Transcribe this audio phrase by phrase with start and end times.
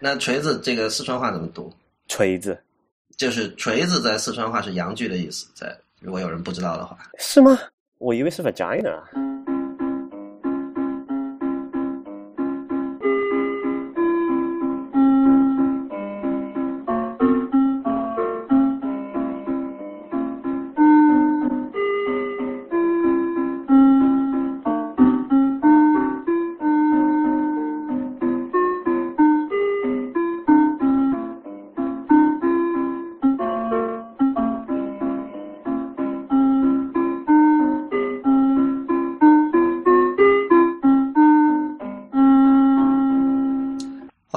[0.00, 1.72] 那锤子这个四川话怎么读？
[2.06, 2.58] 锤子
[3.16, 7.58] 就是锤子在四川话是阳具的意思，在如果有人不知道的话，是吗？
[7.98, 9.02] 我以为是 vagina。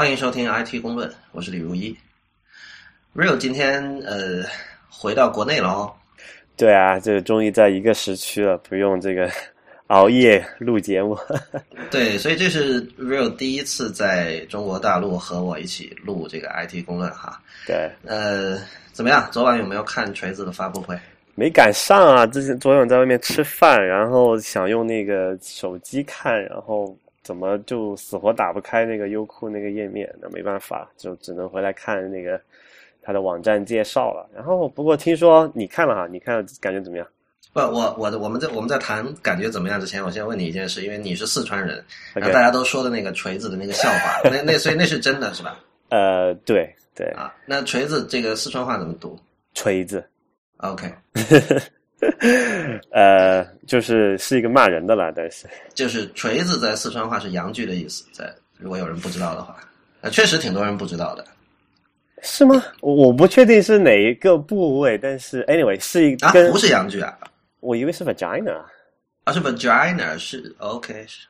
[0.01, 1.95] 欢迎收听 IT 公论，我是李如一。
[3.15, 4.43] Real 今天呃
[4.89, 5.93] 回到国内了哦，
[6.57, 9.29] 对啊，这终于在一个时区了，不用这个
[9.89, 11.15] 熬夜录节目。
[11.91, 17.39] 对，所以这是 Real 第一次在中国大陆和我一起录这个 IT 公论哈。
[17.67, 18.57] 对，呃，
[18.93, 19.29] 怎么样？
[19.31, 20.97] 昨晚有没有看锤子的发布会？
[21.35, 22.25] 没赶上啊！
[22.25, 30.13] 之前昨晚在外面吃饭，然后想用那个手机看，然后怎么就死活打不开那个优酷那个页面？
[30.21, 32.39] 那没办法，就只能回来看那个
[33.01, 34.29] 他的网站介绍了。
[34.33, 37.07] 然后不过听说你看了哈，你看感觉怎么样？
[37.53, 45.59] 不，我我我们在我们在谈感觉怎么样之前，我先问你一件事，因为你是四川人，然后大家都说的那个锤子的那个笑话，那那所以那是真的是吧？
[45.89, 49.19] 呃，对对，啊，那锤子这个四川话怎么读
[49.53, 50.01] 锤子
[50.57, 50.89] ，？OK，
[52.91, 59.57] 呃，就是是一个骂人的啦，但是就是锤子在四川话是阳具的意思，在如果有人不知道的话，
[60.01, 61.25] 呃，确实挺多人不知道的
[62.23, 62.63] 是吗？
[62.81, 67.17] 我我不确定是哪一个部位，但是 anyway 是一啊，不是阳具啊，
[67.59, 68.55] 我以为是 vagina。
[69.23, 71.27] 啊是 vagina 是 OK 是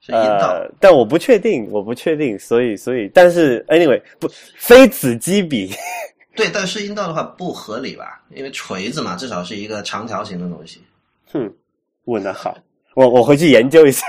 [0.00, 0.52] 是阴道。
[0.52, 5.72] 呃，但我不确定，我不确定，所以所以，但是 anyway 不非此即彼，
[6.34, 8.22] 对，但是阴道的话不合理吧？
[8.30, 10.82] 因为锤子嘛，至少是一个长条形的东西。
[11.30, 11.52] 哼，
[12.04, 12.56] 问的好，
[12.94, 14.06] 我我回去研究一下。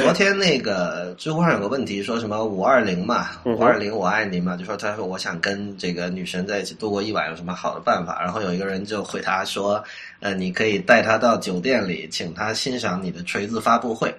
[0.00, 8.20] 昨天那个知乎上有个问题，说什么五二零嘛，五二零我爱你嘛，就说他说我想跟这个女神在一起度过一晚，有什么好的办法？
[8.22, 9.82] 然后有一个人就回答说，
[10.20, 14.14] 呃，你可以带她到酒店里，请她欣赏你的锤子发布会。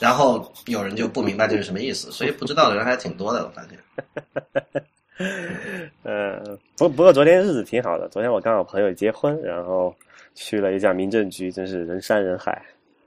[0.00, 4.82] 然后有人就不明白这是什么意思，所以不知道的人还挺多的，我发现。
[6.02, 9.94] 呃，不不过昨天日子挺好的，昨天我刚好朋友结婚，然后
[10.34, 12.60] 去了一家民政局，真是人山人海。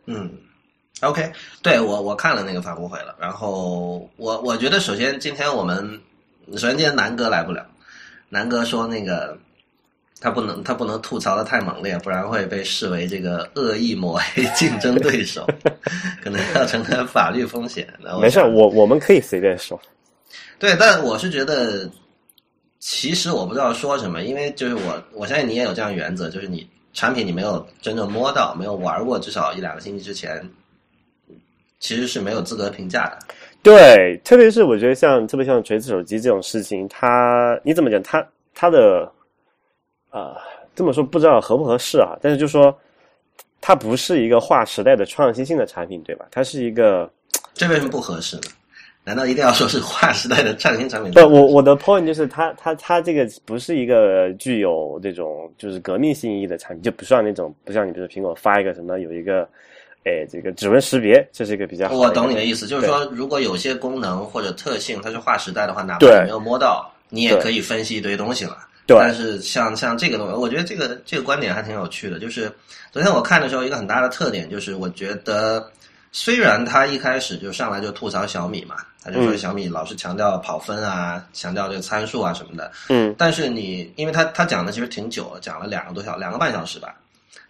[0.06, 0.30] 嗯
[1.02, 1.32] ，OK，
[1.64, 6.00] 对我我看了那个发布会了，然后我我觉得首先今天我们
[6.52, 7.66] 首先今天南哥来不了，
[8.30, 9.36] 南哥说那个
[10.22, 15.46] 他不能他不能吐槽的太猛烈，不然会被视为这个恶意抹黑竞争对手，
[16.24, 17.88] 可能要承担法律风险。
[18.22, 19.80] 没事，我我们可以随便说。
[20.66, 21.88] 对，但我是觉得，
[22.80, 30.44] 其实我不知道说什么，因为就是我我相信你也有这样的原则，就是你产品你没有真正摸到，没有玩过，至少一两个星期之前，
[31.80, 33.20] 其实是没有资格评价的。
[33.62, 38.02] 对，特别是我觉得像特别像锤子手机这种事情，它你怎么讲？
[38.02, 39.08] 它它的
[40.10, 40.36] 啊、
[40.76, 42.76] 这么说不知道合不合适啊，但是就说
[43.62, 46.26] 它不是一个划时代的创新性的产品，对吧？
[46.32, 47.08] 它是一个
[47.54, 48.44] 这为什么不合适呢？
[49.06, 51.14] 难道一定要说是划时代的创新产品？
[51.14, 59.48] 不，我我的 point 就是它它它这个不是一个具有这种就是革命性意义的产品，就不像那种不像你比如说苹果发一个什么有一个
[60.06, 68.58] 哎这个指纹识别，这是一个比较好的我懂你的意思，就是说，如果有些功能或者特性它是划时代的话，哪怕你没有摸到，你也可以分析一堆东西了。
[68.88, 72.20] 对但是像像这个东西，我觉得这个这个观点还挺有趣的。
[72.20, 72.52] 就是
[72.92, 75.72] 昨天我看的时候，一个很大的特点就是，我觉得
[76.12, 82.72] 虽然他一开始就上来就吐槽小米嘛，他就说嗯小米老是强调跑分啊，强调这个参数啊什么的。
[82.90, 86.96] 嗯但是你，因为他他讲的其实挺久了，讲了两个多小两个半小时吧。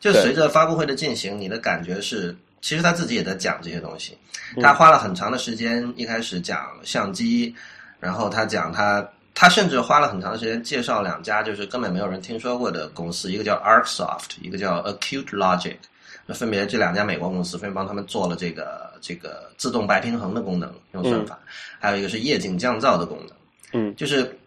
[0.02, 4.18] 就随着发布会的进行，你的感觉是，其实他自己也在讲这些东西。
[4.58, 7.56] 嗯他花了很长的时间，一开始讲相机，
[8.00, 15.78] 然后他讲他，他甚至花了很长的时间介绍两家就是根本没有人听说过的公司，一个叫 ArcSoft，一个叫 Acute Logic。
[16.26, 21.38] 那分别这两家美国公司分别帮他们做了这个这个自动白平衡的功能，用算法，
[21.80, 23.36] 还有一个是夜景降噪的功能。
[23.74, 24.38] 嗯就是，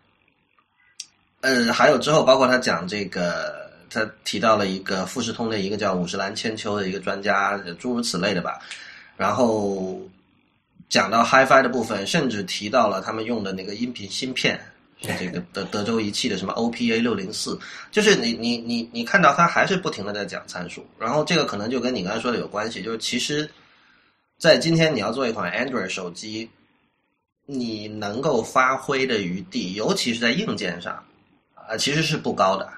[1.42, 8.58] 呃，还有之后，包括他讲这个，他提到了一个富士通的一个叫五十岚千秋的一个专家，诸如此类的吧。
[9.16, 10.00] 然后
[10.88, 14.58] 讲到 HiFi 的部分，甚至提到了他们用的那个音频芯片，
[15.00, 17.58] 是这个德德州仪器的什么 OPA 六零四，
[17.90, 23.48] 就是你你你你看到它还是不停的在讲参数，然后这个可能就跟你刚才说的有关系，就是其实，
[24.38, 26.48] 在今天你要做一款 Android 手机。
[27.50, 31.02] 你能够发挥的余地，尤其是在硬件上，
[31.54, 32.68] 啊、其实是不高的，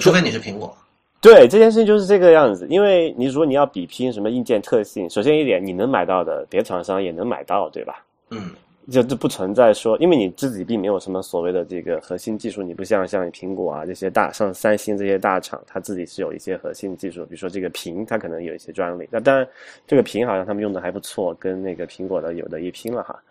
[0.00, 0.76] 除非你是苹果。
[1.20, 8.04] 对这件事情就是这个样子，因为你如果你要比拼什么硬件特性，首先一点你能买到的，别的厂商也能买到，对吧？
[8.30, 8.50] 嗯，
[8.90, 19.06] 就这不存在说，因为你自己并没有什么所谓的这个核心技术，你不像像苹果啊这些大，像三星这些大厂，它自己是有一些核心技术，比如说这个屏，它可能有一些专利。
[19.10, 19.46] 那当然，
[19.86, 23.22] 这个屏好像他们用的还不错，跟那个苹果的有的一拼了哈。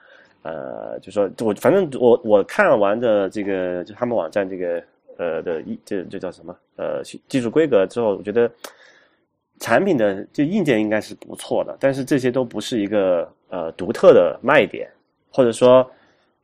[0.43, 4.81] 呃，就说我反正我我看完的这个就他们网站这个
[5.17, 8.49] 呃的一这这叫什么呃技术规格之后，我觉得
[9.59, 14.87] 产品的就硬件应该是不错的，但是这些都不是一个呃独特的卖点，
[15.37, 15.87] 或者说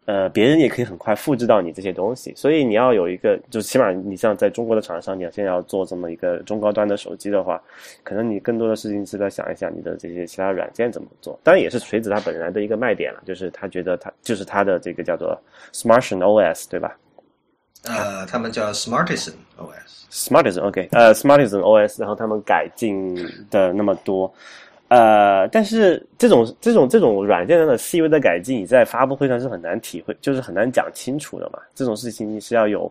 [0.05, 7.59] 呃别人也可以很快复制到你这些东西，所以你要有一个，就起码你像在中国的厂商，你要现在要做这么一个中高端的手机的话，
[8.03, 15.35] 可能你更多的事情是在想一想你的这些其他软件怎么做，当然也是锤子它本来的一个卖点了，就是他觉得它就是它的这个叫做
[15.73, 16.95] Smartisan OS 对吧？
[17.85, 20.03] 呃，他们叫 Smartisan OS。
[20.11, 23.15] Smartisan OK，呃，Smartisan OS，然后他们改进
[23.49, 24.31] 的那么多，
[24.93, 31.57] 呃，但是这种这种这种软件上的细微的改进，你在发布会上是很难体会，就是很难讲清楚的嘛。
[31.73, 32.81] 这种事情你是要有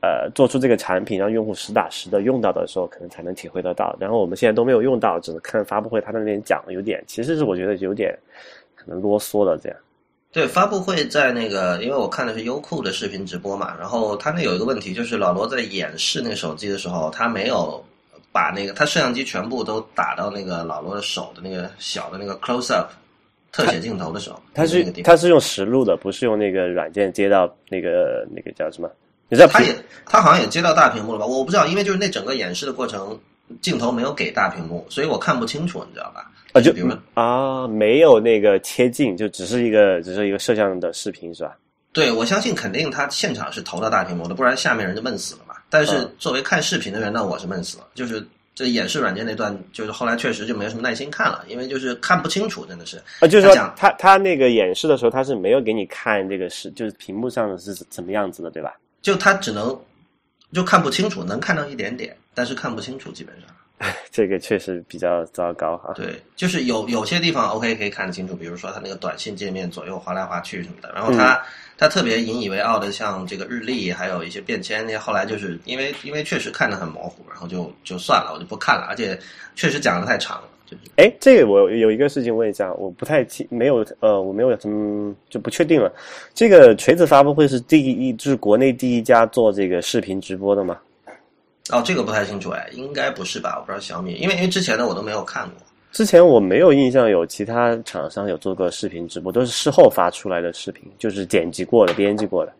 [0.00, 3.96] 呃做出这个产品，让用户实打实的用到的时候，可能才能体会得到。
[3.98, 8.16] 然后我们现在都没有用到，只能看发布会他那边讲，有点其实是我觉得有点
[8.76, 9.76] 可能啰嗦了这样。
[10.30, 17.82] 对，发布会在那个，因为我看的是优酷的视频直播嘛，然后他那有一个问题，就是老罗在演示那个手机的时候，他没有
[18.36, 22.90] 把那个他摄像机全部都打到那个老罗的手的那个小的那个 close up
[23.50, 28.90] 特写镜头的时候，他是那个地方它是用实录的，不是用那个软件接到那个那个叫什么？
[29.30, 29.74] 你知道他也
[30.04, 31.24] 他好像也接到大屏幕了吧？
[31.24, 33.18] 我不知道，因为就是那整个演示的过程，
[33.62, 36.30] 镜头没有给大屏幕，所以我看不清楚，你知道吧？
[36.52, 41.56] 啊，就比如说啊，没有那个切近，就只是一个只是一个摄像的视频是吧？
[41.94, 45.45] 对，我相信肯定他现场是投到大屏幕的，不然下面人就闷死了嘛。
[45.68, 47.86] 但是嗯作为看视频的人，那我是闷死了。
[47.94, 52.96] 就是这演示软件那段，就是后来确实就没有什么耐心看了，因为就是看不清楚，真的是。
[53.20, 58.74] 啊，就是说他讲他他那个演示的时候，他是没有给你看这个是就是屏幕上的是怎么样子的，对吧？
[59.02, 59.78] 就他只能
[60.52, 63.48] 就看不清楚，能看到一点点，但是看不清楚，基本上。
[64.10, 65.92] 这个确实比较糟糕哈。
[65.94, 70.90] 对，就是有有些地方 OK 可以看得清楚，比如说它那个短信界面左右滑来滑去什么的。
[70.94, 71.38] 然后它、
[71.78, 78.86] 它特别引以为傲的，像这个日历，还有一些便签，那些后来就是因为因为确实看得很模糊，然后就就算了，我就不看了。
[78.88, 79.18] 而且
[79.54, 85.92] 确实讲的太长了，就是哎，这个我有一个事情问一下，我不太清，没有呃，我没有什么就不确定了。
[86.32, 90.78] 这个锤子发布会是第一，就是国内第一家做这个视频直播的吗？
[91.70, 93.56] 哦，这个不太清楚哎，应该不是吧？
[93.58, 95.65] 我不知道小米，因为因为之前的我都没有看过。
[95.96, 102.52] 之前我没有印象有其他厂商有做过视频直播，都是事后发出来的视频，就是剪辑过的、编辑过的。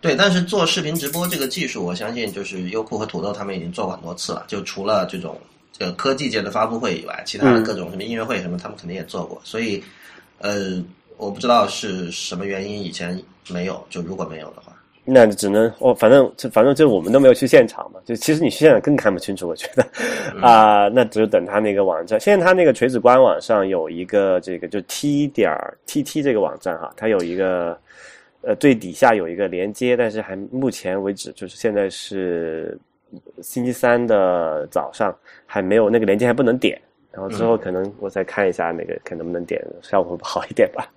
[0.00, 4.44] 对，但是做视频直播这个技术，我相信就是优酷和土豆他们已经做过很多次了。
[4.46, 5.36] 就除了这种
[5.72, 9.40] 这个科技界的发布会以外，其他的各种什么音乐会什么，他们肯定也做过。
[9.42, 9.82] 所以，
[10.38, 10.80] 呃，
[11.16, 14.72] 我不知道是什么原因以前没有，就如果没有的话，
[15.08, 19.86] 那只能哦，反正这反正就我们都没有去现场嘛，就其实你去现场更看不清楚，我觉得
[20.42, 22.18] 啊、那只有等他那个网站。
[22.18, 27.78] 现在他那个锤子官网上有一个这个就 t 点儿 tt 这个网站哈，它有一个
[28.42, 32.76] 呃最底下有一个连接，但是还目前为止就是现在是
[33.42, 35.16] 星期三的早上
[35.46, 36.76] 还没有那个连接还不能点，
[37.12, 40.92] 然后之后可能我再看一下那个看能不能点，效果会好一点吧。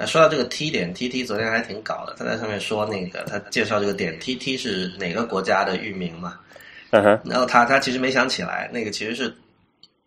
[0.00, 2.14] 呃，说到这个 T 点 TT，昨天还挺搞的。
[2.18, 6.40] 他在上面说那个，他介绍这个点 TT 是哪个国家的域名嘛？
[6.88, 9.30] 嗯哼，然后他他其实没想起来，那个其实是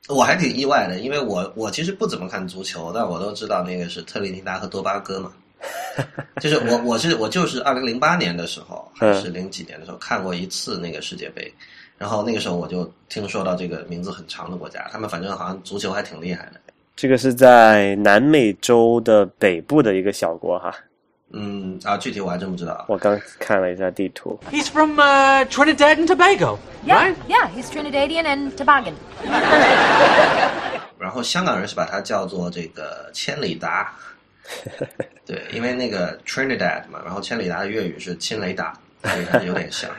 [0.10, 5.32] 我还挺意外的，因为我我其实不怎么看足球，但我都知道那个是特立尼达和多巴哥嘛。
[6.42, 11.54] 就是我我是我就是二零零八年的时候还是零几年的时候看过一次那个世界杯，
[12.00, 16.60] 然后那个时候我就听说到这个名字很长的国家，他们反正好像足球还挺厉害的。
[16.96, 20.74] 这个是在南美洲的北部的一个小国哈。
[21.36, 22.86] 嗯啊，具体我还真不知道。
[22.88, 27.16] 我刚看了一下地图，He's from uh, Trinidad and Tobago, Yeah, right?
[27.28, 28.94] yeah, he's Trinidadian and Tobagan.
[31.00, 33.92] 然后香港人是把它叫做这个千里达，
[35.26, 39.90] 对，因为那个 Trinidad 嘛，然后千里达的粤语是亲雷达，所以它有点像。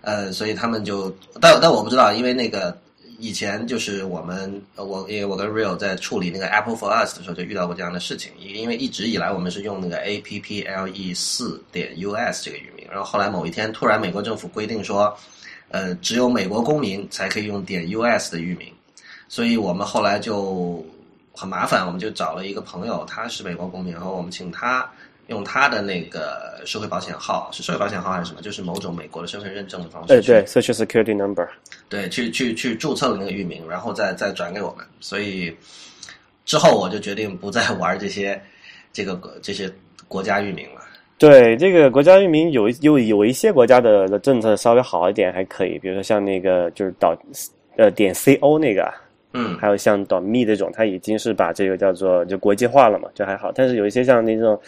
[0.00, 2.76] 呃，所以他们就，但但我不知道，因为那个
[3.22, 15.16] 以前就是我们，我因为我跟 Real 在处理那个 Apple for Us 的时候就遇到过这样的事情，因因为一直以来我们是用那个 A P P L E 四点 U S 这个域名，然后后来某一天突然美国政府规定说，
[15.68, 18.72] 呃，只有美国公民才可以用点 U S 的域名。
[19.28, 20.84] 所以我们后来就
[21.32, 24.90] 很麻烦，我们就找了一个朋友，他是美国公民，然后我们请他
[25.28, 28.42] 用他的那个社会保险号，是社会保险号还是什么？
[28.42, 31.48] 就是某种美国的身份认证的方式去，对对，Social Security Number。
[31.88, 34.84] 对，去去去注册了那个域名，然后再再转给我们。
[35.00, 35.54] 所以
[36.44, 38.40] 之后我就决定不再 玩这些
[38.92, 39.70] 这个这些
[40.08, 40.82] 国家域名了。
[41.18, 47.16] 对这个国家域名有有有一些国家的的政策稍微好一点，还可以，比如说像那个就是导
[47.76, 48.92] 呃点 co 那个，
[49.32, 53.52] 嗯，还有像 .me 这种，它已经是把这个叫做就国际化了嘛，就还好。
[53.54, 54.60] 但是有一些像那种，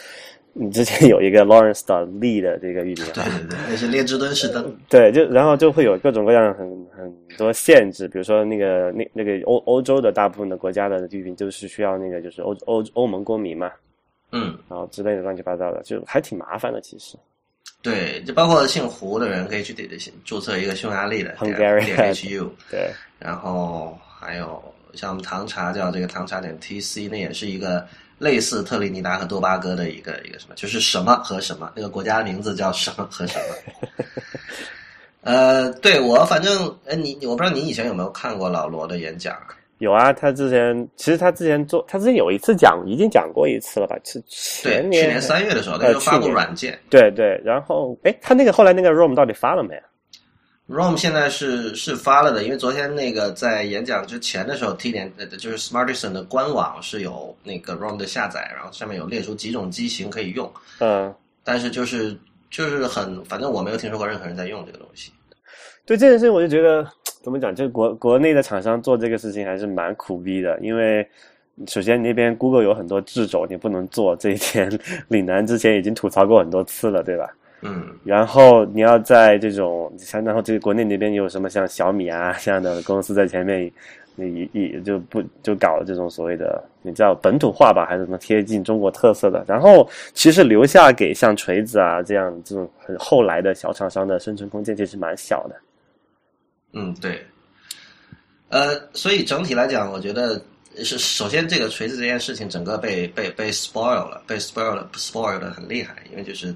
[0.56, 4.72] 你之前有一个 Lawrence 的 .lee 的这个域名，对对对，那是列支敦士登。
[4.88, 13.70] 对，就然后就会有各种各样很很多限制，比如说那个那那个欧欧洲的大部分的国家的域名就是需要那个就是欧欧欧盟公民嘛，
[14.30, 17.18] 嗯，然后之类的乱七八糟的，就还挺麻烦的其实。
[17.82, 24.62] 对，就包括姓胡的人可以去得得注册一个匈牙利的 Hungarian 点 HU， 对，然后还有
[24.94, 27.86] 像我们唐茶叫这个唐茶点 TC，那也是一个
[28.18, 33.98] 类似特立尼达和多巴哥的一个一个什么，就是什么和什么，那个国家名字叫什么和什么。
[35.22, 39.56] 呃，对我反正，呃，你我不知道你以前有没有看过老罗的演讲啊？
[39.78, 43.96] 有啊，他之前其实他之前做，他之前有一次讲，已经讲过一次了吧？
[44.04, 44.22] 是
[44.62, 46.78] 对，前去年三月的时候，他就发布软件。
[46.90, 49.74] 对对，然后哎，他那个后来那个 ROM 到底发了没？
[50.66, 62.16] ROM 现在是是发了的，因为昨天那个在演讲之前的时候，T 点呃就是 Smartisan 的官网是有那个 ROM 的下载，然后上面有列出几种机型可以用，嗯，但是就是
[62.50, 65.12] 就是很，反正我没有听说过任何人在用这个东西。
[65.84, 66.90] 对这件事情，我就觉得
[67.22, 71.06] 怎么讲，就国国内的厂商做这个事情还是蛮苦逼的，因为
[71.66, 77.28] 首先你那边 Google 有很多掣肘，你不能做这一点， 岭南之前已经吐槽过很多次了，对吧？
[77.66, 83.72] 嗯，然后你要在这种，像然后这个国内那边有什么像小米啊这样的公司在前面，
[84.16, 89.42] 你一就不就搞这种所谓的你知道本土化吧，还是什么贴近中国特色的？
[89.48, 95.56] 然后其实留下给像锤子啊这样这种很后来的小厂商的生存空间其实蛮小的。
[96.74, 97.18] 嗯，对。
[98.50, 100.40] 呃，所以整体来讲，我觉得
[100.76, 106.54] 是首先这个锤子这件事情，整个被被被 spoil 了，被 spoil 了，spoil 的很厉害，因为就是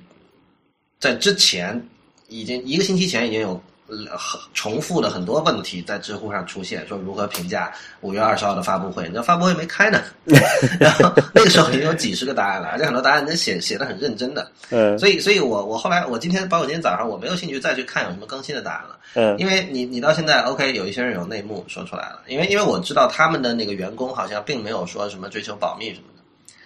[0.98, 1.80] 在之前
[2.28, 10.02] 已经一个星期前已经有呃很重复的很多问题在知乎上出现，说如何评价五月二十号的发布会，你知道发布会没开呢，
[10.78, 14.98] 然后那个时候已经有几十个答案了，而且很多答案都写写的很认真的，嗯。
[14.98, 18.98] 所以所以我我后来我今天包括今天早上我没有兴趣再去看有什么更新的答案了。
[19.14, 19.38] 嗯。
[19.38, 26.06] 因为你你到现在 OK，有一些人有内幕说出来了，因为因为我知道他们的那个员工好像并没有说什么追求保密什么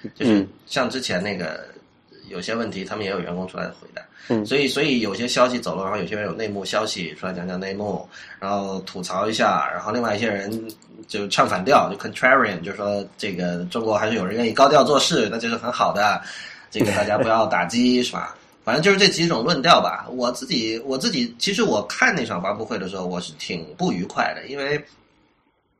[0.02, 1.68] 的，就是嗯像之前那个
[2.32, 8.08] 有些问题，他们也有员工出来回答，嗯所以所以有些消息走了，然后有些人有内幕消息出来讲讲内幕，
[8.40, 10.50] 然后吐槽一下，然后另外一些人
[11.06, 16.20] 就唱反调，就 contrarian，就说这个中国还是有人愿意高调做事，那就是很好的，
[16.70, 18.34] 这个大家不要打击是吧？
[18.64, 20.06] 反正就是这几种论调吧。
[20.10, 24.82] 我自己我自己，其实我看那场发布会的时候，我是挺不愉快的，因为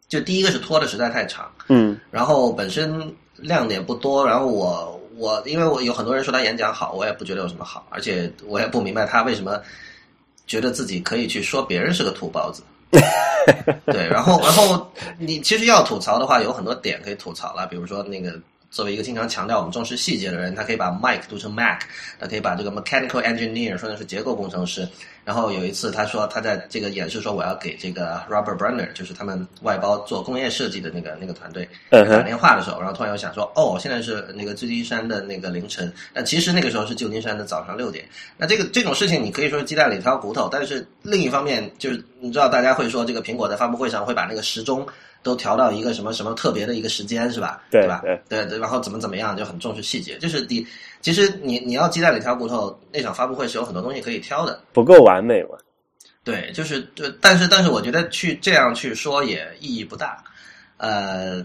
[0.09, 9.61] 就第一个是拖的实在太长，嗯然后本身亮点不多，然后我我因为我有很多人说他演讲好，我也不觉得有什么好，而且我也不明白他为什么
[10.47, 12.63] 觉得自己可以去说别人是个土包子。
[13.87, 18.39] 对，然后然后你其实要吐槽的话，有很多点可以吐槽了，比如说那个。
[18.73, 21.83] 作为一个经常强调我们重视细节的人，他可以把 Mike 读成 Mac，
[22.19, 24.89] 他可以把这个 mechanical engineer 说成是结构工程师。
[25.25, 38.05] 然后有一次他说他在这个演示说我要给这个 Robert Brenner，就是他们外包做工业设计的那个那个团队打电话的时候，然后突然又想说哦，现在是那个旧金山的那个凌晨，但其实那个时候是旧金山的早上六点。
[38.37, 44.87] 那这个这种事情你可以说是鸡蛋里挑骨头，但是另一方面就是你知道大家会说这个苹果在发布会上会把那个时钟。
[45.23, 47.49] 都调到一个什么什么特别的一个时间是吧？
[47.49, 47.63] 吧？
[47.71, 50.19] 对吧对对，然后怎么怎么样就很重视细节。
[50.19, 50.67] 就是你
[51.01, 54.61] 其实你你要鸡蛋里挑骨头，那场发布会是有很多东西可以挑的。
[54.73, 55.51] 不够完美嘛。
[56.25, 60.23] 对，就是对，但是但是我觉得去这样去说也意义不大。
[60.77, 61.45] 呃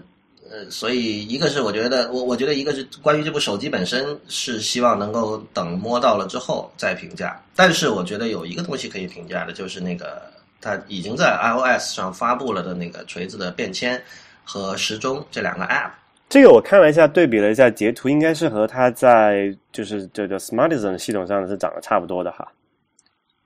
[0.50, 10.22] 呃，所以一个是我觉得我我觉得一个是关于这部手机本身是希望能够等摸到了之后再评价，但是我觉得有一个东西可以评价的就是那个。
[10.60, 14.00] 它已经在 iOS 上发布了的那个锤子的便签
[14.44, 15.90] 和时钟这两个 App，
[16.28, 22.46] 这个我看了一下，对比了一下截图，应该是和它在就是这个 Smartisan 系统上是长得差不多的哈。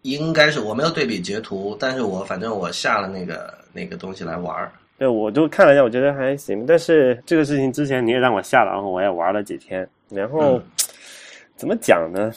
[0.03, 4.73] 应该是我没有对比截图，但是我反正我下了那个那个东西来玩儿。
[4.99, 6.65] 对，我就看了一下，我觉得还行。
[6.67, 10.63] 但是这个事情之前你也让我下了，然后我也玩了几天，然后、嗯
[11.55, 12.33] 怎么讲呢？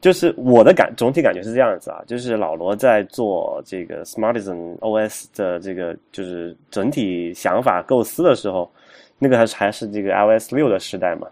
[0.00, 8.70] 就是我的感总体感觉是这样子啊，就是老罗在做这个 Smartisan OS 的这个就是整体想法构思的时候，
[9.18, 11.26] 那个还是还是这个 iOS 六的时代嘛，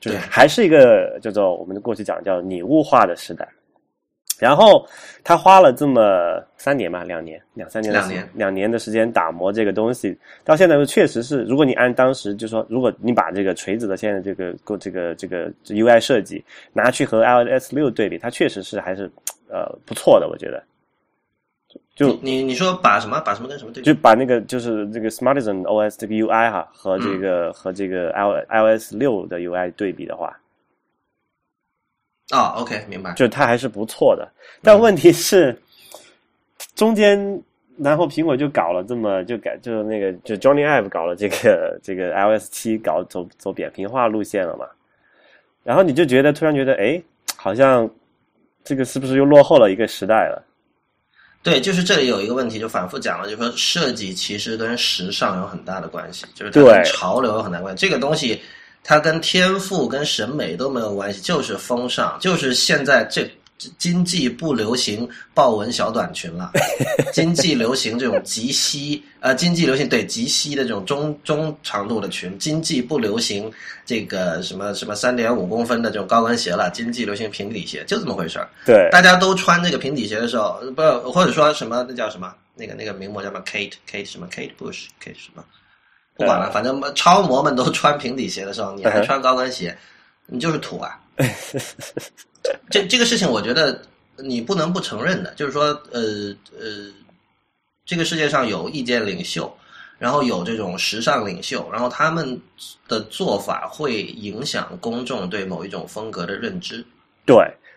[0.00, 3.48] 就是还是一个叫做我们过去讲叫拟物化的时代。
[4.40, 4.84] 然后
[5.22, 16.42] 他花了这么三年吧，两年、两三年两年两年的时间打磨这个东西，到现在确实是，如果你按当时就说，如果你把这个锤子的现在这个过这个这个 UI 设计
[16.72, 19.10] 拿去和 iOS 六对比，它确实是还是
[19.48, 20.62] 呃不错的，我觉得。
[21.94, 23.86] 就你你你说把什么把什么跟什么对比？
[23.86, 28.24] 就把那个就是这个 Smartisan OS 这个 UI 哈和这个、和这个 i
[28.76, 30.36] iOS 六的 UI 对比的话，
[32.30, 33.12] 啊、o k 明白。
[33.14, 34.28] 就它还是不错的。
[34.62, 35.56] 但问题是，
[36.74, 37.18] 中间
[37.78, 44.66] 然后苹果就搞了这么就改就是那个就 Johnny Ive 搞了这个这个 iOS 七搞走走扁平化路线了嘛，
[45.64, 47.02] 然后你就觉得突然觉得哎，
[47.36, 47.88] 好像
[48.62, 50.44] 这个是不是又落后了一个时代了？
[51.42, 57.80] 对，就是这里有一个问题，就反复讲了，就是说设计其实跟时尚有很大的关系，就是它跟对潮流有很大关系。
[57.86, 58.38] 这个东西
[58.82, 63.30] 它跟天赋、跟审美都没有关系，就是风尚，就是现在这
[63.76, 66.52] 经济不流行豹纹小短裙了，
[67.12, 73.52] 经济流行这种及膝，呃，经济流行对及膝的这种中中长度的裙，经济不流行
[73.84, 78.48] 这个什么什么三点五公分的这种高跟鞋了，经济流行平底鞋，就这么回事儿。
[78.64, 85.44] 对，大家都穿这个平底鞋的时候，不或者说什么那叫什么那个那个名模叫什么？Kate Kate 什么？Kate Bush Kate 什么，
[86.20, 89.74] 不管了，呃反正超模们都穿平底鞋的时候，你还穿高跟鞋，
[90.26, 91.00] 你就是土啊！
[92.68, 93.80] 这这个事情，我觉得
[94.16, 96.92] 你不能不承认的，就是说，呃呃，
[97.86, 99.50] 这个世界上有意见领袖，
[99.98, 102.38] 然后有这种时尚领袖，然后他们
[102.86, 106.84] 的做法会影响公众对某一种风格的认知。
[107.24, 107.36] 对，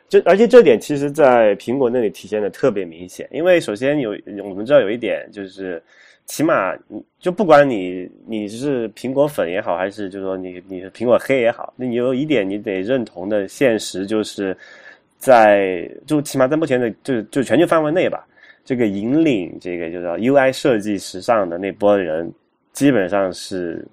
[0.09, 3.25] 这而且这点其实，在苹果那里体现的特别明显。
[3.31, 4.11] 因为首先有
[4.43, 5.81] 我们知道有一点就是，
[6.25, 14.55] 起码你就不管你你是苹果粉也好，还是就是说你你是苹果黑也好，那你有一点你得认同的现实就是
[15.17, 18.25] 在就起码在目前的就就全球范围内吧，
[18.65, 22.31] 这个引领这个就是 UI 设计时尚的那波人，
[22.71, 23.85] 基本上是。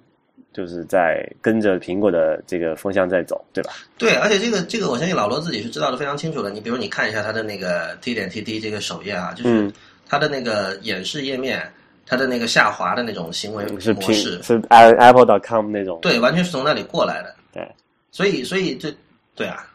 [0.53, 3.71] 就是在跟着苹果的这个风向在走，对吧？
[3.97, 6.49] 对，而且这个这个，我相信老罗自己是知道的非常清楚的。
[6.49, 9.71] 你比如你看一下他的那个 T 点 T D 这个首页啊，就是嗯
[10.09, 11.65] 他的那个演示页面，
[12.11, 17.33] 它的那个下滑的那种行为模式，是 Apple.com 那种，对，完全是从那里过来的。
[17.53, 17.65] 对，
[18.11, 18.93] 所以所以这
[19.33, 19.65] 对啊，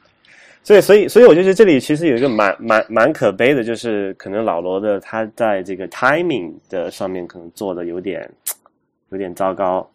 [0.62, 8.31] 所以，所以，所以，我就觉得这里其实有一个蛮蛮蛮可悲的，就是可能老罗的他在这个 timing 的上面可能做的有点
[9.09, 9.90] 有点糟糕。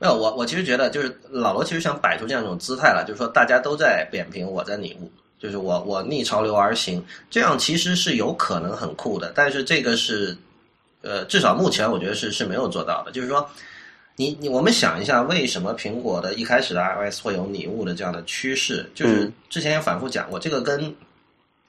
[0.00, 5.08] 没有我我其实觉得就是老罗其实想摆出这样一种姿态了，就是说大家都在扁平，我在拟物。
[5.38, 10.36] 就是我我逆潮流而行，这样其实是有可能很酷的，但是这个是，
[11.06, 13.12] 呃，至少目前我觉得是是没有做到的。
[13.12, 13.48] 就是说，
[14.16, 18.84] 你你我们想一下，为什么苹果的一开始的 iOS 会有拟物的这样的趋势？
[18.94, 20.92] 就是嗯之前也反复讲过，这个跟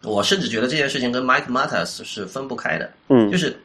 [0.04, 2.92] 我甚至觉得这件事情跟 Mike Matas 是分不开的。
[3.10, 3.56] 嗯就是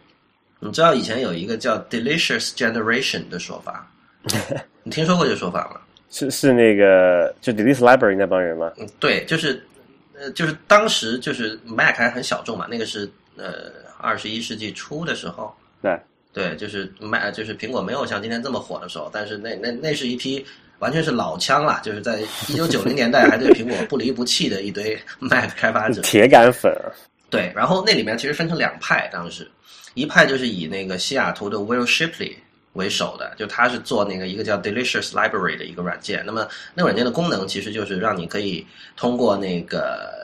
[0.61, 3.90] 你知道以前有一个叫 “delicious generation” 的说法，
[4.85, 5.80] 你听说过这个说法吗？
[6.11, 8.70] 是是那个就 Delicious Library 那帮人吗？
[8.76, 9.66] 嗯，对，就是
[10.14, 16.01] 呃，就是当时就是 Mac 还很小众嘛，那个是呃二十一世纪初的时候，对，
[16.33, 20.45] 对，就是 Mac 就是苹果没有像今天这么火的时候，但是那那那是一批
[20.79, 26.01] 完全是老枪了，就是在一九九零年代还对苹果不离不弃的一堆 Mac 开发者。
[26.03, 26.88] 铁杆粉啊。
[27.29, 29.51] 对，然后那里面其实分成两派，当时
[29.95, 32.35] 一派就是以那个西雅图的 Will Shipley
[32.75, 36.23] 为首的，就他是做那个一个叫 Delicious Library 的一个软件。
[36.27, 38.66] 那么那个软件的功能其实就是让你可以
[38.97, 40.21] 通过那个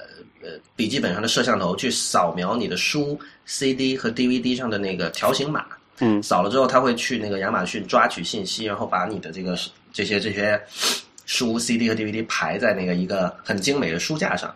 [0.49, 5.67] 呃笔记本上的摄像头去扫描你的书、CD 和 DVD 上的那个条形码。
[6.01, 9.59] 嗯扫了之后，他会去那个亚马逊抓取信息，然后把你的这个
[9.93, 10.61] 这些这些
[11.27, 14.55] 书、CD 和 DVD 排在那个一个很精美的书架上。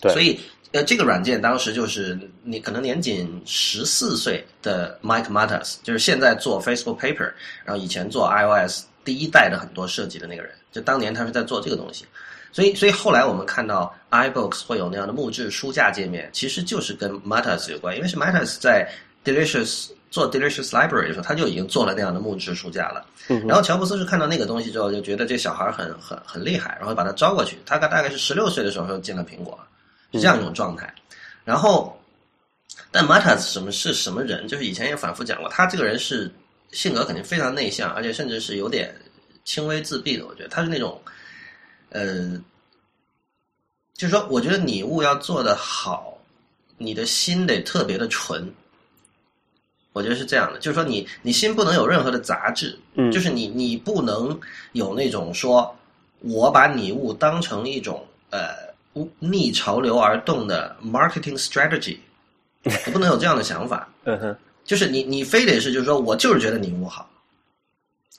[0.00, 0.38] 对所以
[0.72, 7.32] 呃，这个软件当时就是你可能年仅十四岁的 Mike Matas，就是现在做 Facebook Paper，
[7.64, 12.04] 然后以前做 iOS 第一代的很多设计的那个人，就当年他是在做这个东西。
[12.54, 18.88] 所以，所以后来我们看到 iBooks 会有那样的木质书架界面，其实就是跟 Matas 有关，因为是 Matas 在
[19.24, 23.04] Delicious 做 Delicious Library 的时候，他就已经做了那样的木质书架了。
[23.28, 27.58] 嗯然后乔布斯是看到那个东西之后，就觉得这小孩很很很厉害，然后把他招过去。
[27.66, 29.58] 他大概是十六岁的时候就进了苹果，
[30.12, 30.94] 是这样一种状态。
[31.44, 32.00] 然后，
[32.92, 34.46] 但 Matas 什么是什么人？
[34.46, 36.30] 就是以前也反复讲过，他这个人是
[36.70, 38.94] 性格肯定非常内向，而且甚至是有点
[39.44, 40.24] 轻微自闭的。
[40.24, 41.00] 我觉得他是那种，
[41.94, 42.36] 呃，
[43.94, 46.18] 就是说，我觉得礼物要做的好，
[46.76, 48.52] 你的心得特别的纯。
[49.92, 54.36] 我觉得是这样的，就是说你你心不能有任何的杂质，嗯就是你你不能
[54.72, 55.72] 有那种说
[56.18, 58.48] 我把礼物当成一种呃
[59.20, 61.96] 逆潮流而动的 marketing strategy，
[62.66, 63.88] 你不能有这样的想法。
[64.02, 67.08] 嗯哼，就是你你非得是就是说我就是觉得礼物好，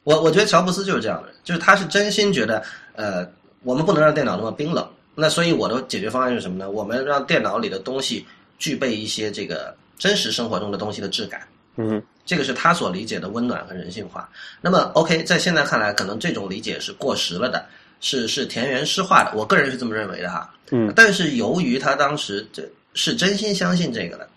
[0.06, 3.30] 我我觉得乔布斯就是这样的人，就是他是真心觉得呃
[3.66, 6.70] 我们不能让电脑那么冰冷，那所以我的解决方案是什么呢？
[6.70, 8.26] 我们让电脑里的东西
[8.60, 11.42] 具备一些这个真实生活中的东西的质感。
[11.78, 14.30] 嗯，这个是他所理解的温暖和人性化。
[14.62, 17.66] 那么，OK，在现在看来，可能这种理解是过时了的，
[18.00, 19.34] 是是田园诗化的。
[19.36, 20.50] 我个人是这么认为的哈。
[20.72, 24.30] 嗯但是由于他当时这是真心相信这个的，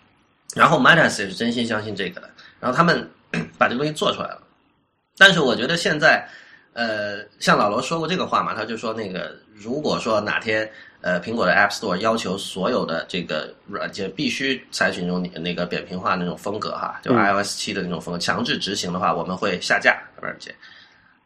[0.53, 3.09] 然后 Midas 也是真心相信这个的，然后他们
[3.57, 4.41] 把这个东西做出来了。
[5.17, 6.27] 但是我觉得现在，
[6.73, 10.69] 呃，像老罗说过这个话嘛，他就说那个，如果说哪天
[11.01, 20.53] 呃苹果的 App Store 要求所有的这个软件必须采取那种那个扁平化那种风格哈，就嗯 iOS 七的那种风格，强制执行的话，我们会下架软件。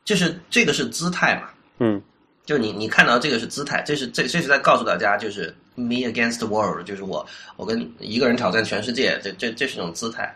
[0.06, 2.02] 就是这个是姿态嘛，嗯
[2.46, 7.26] 就是你你看到这个是姿态，这是这这是在告诉大家，就是 me against the world，就是我
[7.56, 10.36] 我跟一个人挑战全世界，这这这是一种姿态。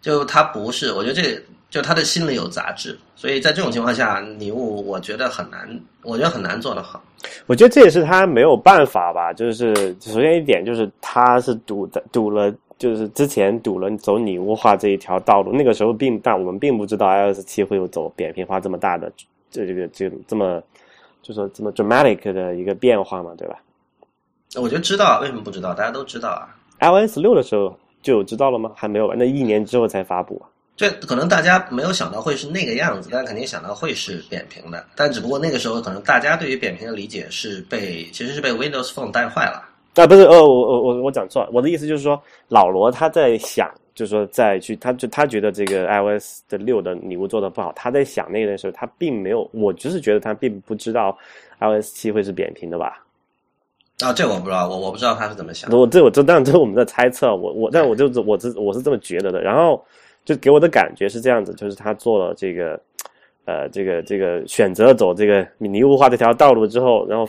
[0.00, 5.68] 就他不是，我觉得这就他的心里有杂质，所以在这种情况下，礼物我觉得很难，
[6.02, 7.02] 我觉得很难做得好。
[7.46, 9.32] 我觉得这也是他没有办法吧。
[9.32, 15.52] 就是首先一点就是他是赌的赌了，就是之前赌了走拟物化这一条道路。
[15.52, 19.10] 那个时候并但我们并不知道 iOS 七会有走扁平化这么大的
[19.50, 20.62] 这这个这这么
[21.20, 23.56] 就说这么 dramatic 的一个变化嘛，对吧
[24.54, 25.74] 我觉得知道，为什么不知道？
[25.74, 26.54] 大家都知道啊。
[26.78, 28.70] ？iOS 六的时候就有知道了吗？
[28.76, 29.14] 还没有吧？
[29.18, 30.46] 那一年之后才发布啊。
[30.76, 34.86] 这可能大家没有想到会是那个样子，但肯定想到会是扁平的。
[34.94, 39.68] 但只不过那个时候，可能大家对于扁平的理解是被其实是被 Windows Phone 带坏了。
[39.94, 51.16] 啊，不是，呃，我我我我讲错了，我的意思就是说，老罗他在想，就是说再去，他就他觉得这个 iOS 的六的礼物做的不好，他在想那个的时候，他并没有，我就是觉得他并不知道
[51.60, 53.02] iOS 七会是扁平的吧？
[54.00, 55.76] 啊，这我不知道，我我不知道他是怎么想的。
[55.76, 59.82] 我这我这当然这是我们的猜测，我我但我就我是我是这么觉得的，然后
[60.24, 62.78] 就给我的感觉是这样子，就是他做了这个
[63.46, 67.26] 呃这个这个选择走这个礼物化这条道路之后，然后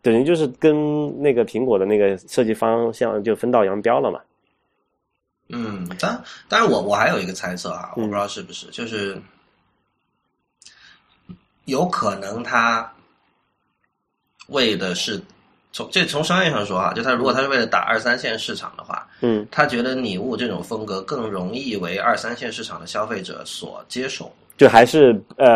[0.00, 4.20] 等于就是跟那个苹果的那个设计方向就分道扬镳了嘛。
[5.48, 9.20] 嗯，当当然我我还有一个猜测啊，我嗯不知道是不是，就是
[11.64, 12.92] 有可能他
[14.48, 15.20] 为的是
[15.76, 24.32] 从这从商业上说啊，就他如果他是为了打二三线市场的话，嗯他觉得拟物这种风格更容易为二三线市场的消费者所接受。
[24.56, 25.46] 就还是呃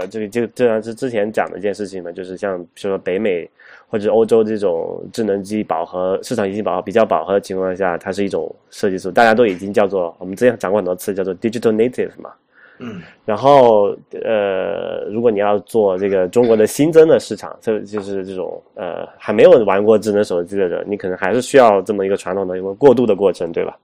[0.00, 3.48] 呃，这个就就像是之前讲的一件事情嘛，就是像比如说北美
[3.86, 12.32] 或者欧洲这种智能机饱和市场已经饱和比较饱和的情况下，它是一种设计术，大家都已经叫做我们之前讲过很多次叫做 digital native 嘛。
[12.80, 13.02] 嗯。
[13.24, 23.76] 然后呃，如果你要做这个中国的新增的市场，这就是这种呃还没有玩过智能手机的人，你可能还是需要这么一个传统的一个过渡的过程，对吧？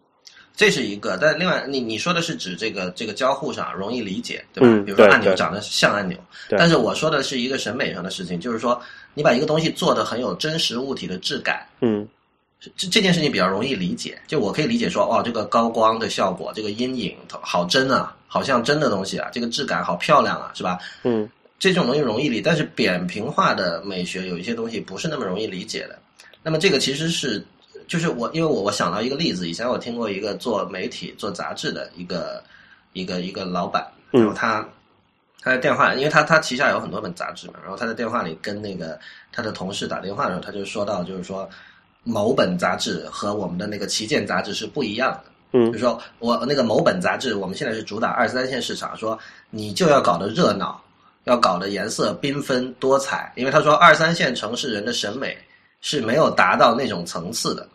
[0.56, 4.66] 这是一个，但另外，你你说的是指这个这个交互上容易理解，对吧？
[4.70, 6.16] 嗯比如说按钮长得像按钮，
[6.48, 6.59] 对。
[6.59, 8.80] 但是我说的是一个审美上的事情，就是说
[9.12, 12.09] 你把一个东西做的很有真实物体的质感，嗯
[12.60, 14.18] 这这件事情比较容易理解。
[14.26, 20.78] 就我可以理解说，哦，这个高光的效果，这个阴影好真啊，好像真的东西啊，这个质感好漂亮啊，是吧？
[21.02, 25.98] 嗯这种东西容易理，但是扁平化的美学有一些东西不是那么容易理解的。
[26.42, 27.42] 那么这个其实是，
[27.88, 32.44] 就是我因为我我想到一个例子，以前我听过一个做媒体做杂志的一个
[32.92, 34.68] 一个一个老板，嗯然后他
[35.40, 39.00] 他在电话，因为他他旗下有很多本杂志嘛，然后他在电话里跟那个
[39.32, 41.48] 他的同事打电话的时候，他就说到，就是说
[42.06, 45.24] 某本杂志和我们的那个旗舰杂志是不一样的。
[45.52, 49.18] 嗯比如说我那个某本杂志，我们现在是主打二三线市场，说
[49.50, 50.82] 你就要搞得热闹，
[51.24, 55.36] 要搞得颜色缤纷多彩，因为他说二三线城市人的审美
[55.80, 57.66] 是没有达到那种层次的。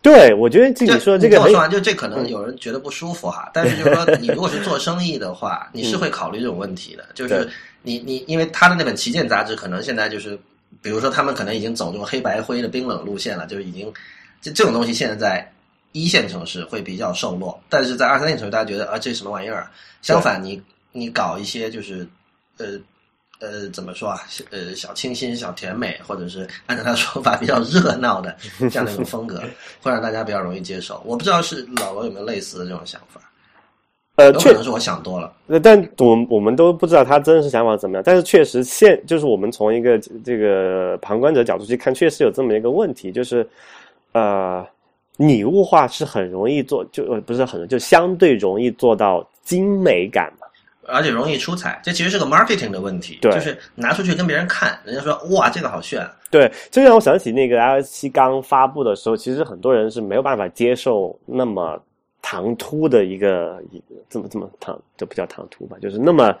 [0.00, 7.04] 对，我觉得这就你说的这个我说完，就这可能有人觉得不舒服哈，但是就是说，你如果是做生意的话，你是会考虑这种问题的。
[7.14, 7.48] 就是
[7.82, 10.38] 你你，因为他的那本旗舰杂志，可能现在就是，
[10.82, 13.92] 比如说他们可能已经走这种黑白灰的冰冷路线了，就是已经
[14.40, 15.52] 这这种东西现在在
[15.92, 19.70] 一线城市会比较受落，但是在二三线城市，大家觉得啊这什么玩意儿啊？
[20.02, 22.08] 相反，你你搞一些就是
[22.56, 22.78] 呃。
[23.40, 24.20] 呃，怎么说啊？
[24.50, 29.40] 呃，小清新、小甜美，或者是按照他说法比较热闹的这样的一种风格，
[29.80, 31.00] 会让大家比较容易接受。
[31.06, 33.27] 我不知道是老罗有没有类似的这种想法。
[34.18, 35.32] 呃，确有可能是我想多了。
[35.46, 43.48] 那但我我们都不知道他真实想法怎么样，但是确实现就是我们从一个这个旁观者角度去看，确实有这么一个问题，就是
[44.12, 44.66] 呃，
[45.16, 50.46] 拟物化是很容易做，就呃不是很就相对容易做到精美感嘛。
[50.90, 61.78] 而且容易出彩，这其实是个 marketing 的问题，对就是拿出去跟别人看，人家说哇这个好炫，对，这让我想起那个 iOS 七刚发布的时候，其实很多人是没有办法接受那么
[62.30, 66.36] 唐突的一个，一怎么怎么唐，这不叫唐突吧，就是那么，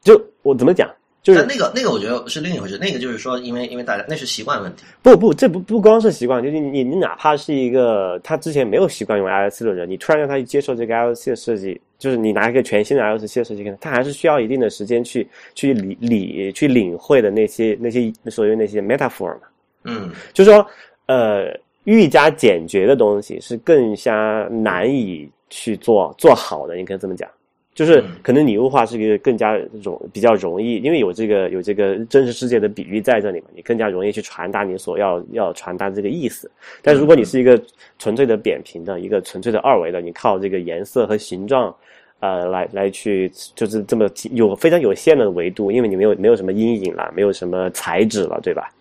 [0.00, 0.90] 就我怎么讲，
[1.22, 19.42] 就是但那个那个我觉得是另一回事，那个就是说因为因为大家那是习惯问题，不不，这不不光是习惯，就是你你哪怕是一个他之前没有习惯用 iOS 的人，你突然让他去接受这个 iOS 的设计，就是你拿一个全新的 iOS 七的设计给他，他还是需要一定的时间去去理理去领会的那些那些所谓那些 metaphor 嘛。
[19.84, 20.66] 嗯就是说，
[21.06, 27.28] 呃，愈加简洁的东西是更加难以去做做好的，你可以这么讲。
[27.74, 36.50] 就是嗯可能拟物化是一个更加容比较容易，因为有这个有这个真实世界的比喻在这里嘛，你更加容易去传达你所要要传达的这个意思。
[36.82, 37.60] 但如果你是一个
[37.98, 41.74] 纯粹的扁平的一个纯粹的二维的，你靠这个颜色和形状。
[42.20, 48.72] 呃，来来去就是这么有非常有限的维度，因为你没有没有什么阴影了，没有什么材质了，对吧？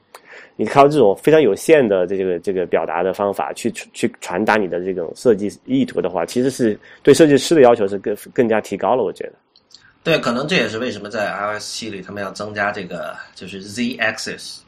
[0.62, 9.04] 你靠这种非常有限的这个这个表达的方法去去传达你的这种设计意图的话，其实是对设计师的要求是更更加提高了。
[9.04, 9.34] 我觉得，
[10.04, 14.60] 对，可能这也是为什么在 iOS 七里他们要增加这个就是 Z axis，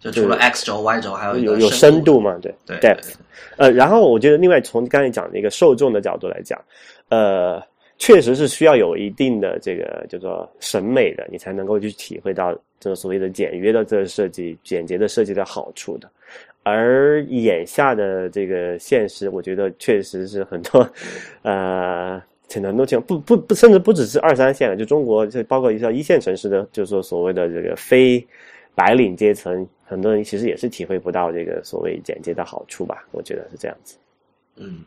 [0.00, 2.36] 就除了 X 轴、Y 轴，还有有有深深度嘛？
[2.42, 3.14] 对对对，depth。
[3.56, 6.62] 呃，然后我觉得另外从刚才讲的一个受众的角度来讲，
[7.08, 7.58] 呃，
[7.96, 16.10] 确实是需要有一定的这个叫做审美的，你才能够去体会到这个所谓的简约的这个设计、简洁的设计的好处的。
[16.64, 20.88] 而眼下的这个现实，我觉得确实是很多，
[21.42, 22.20] 呃，
[22.52, 28.24] 很多情况不不不，甚至不只是二三线了，就中国，就包括一些一线城市的，就是说所谓的这个非
[28.74, 33.04] 白领阶层，很多人其实也是体会不到这个所谓简洁的好处吧？
[33.12, 33.96] 我觉得是这样子。
[34.56, 34.84] 嗯，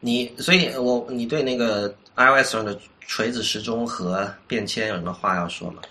[0.00, 5.82] 你所以我你对那个 iOS 上的锤子时钟和便签有什么话要说吗？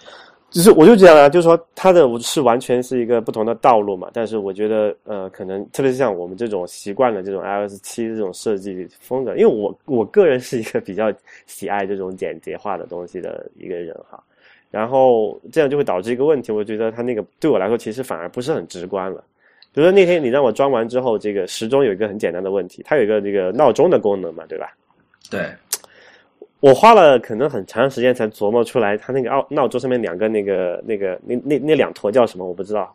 [0.56, 4.10] 就是我就这样啊，就是说它的是完全是一个不同的道路嘛。
[4.14, 11.12] 但是我觉得呃，可能特别是像我们这种习惯了这种 iOS 七这种设计风格，因为我我个人是一个比较
[11.46, 14.18] 喜爱这种简洁化的东西的一个人哈。
[14.72, 19.22] 然后这样就会导致一个问题，我觉得它那个对我来说其实反而不是很直观了。
[19.74, 24.74] 比如说那天你让我装完之后，这个时钟有一个很简单的问题，它有一个这个闹钟的功能嘛，对吧？
[25.30, 25.50] 对，
[26.66, 32.92] 我花了可能很长时间才琢磨出来，它那个闹闹钟上面两个那个那个那那那两坨叫什么，我不知道。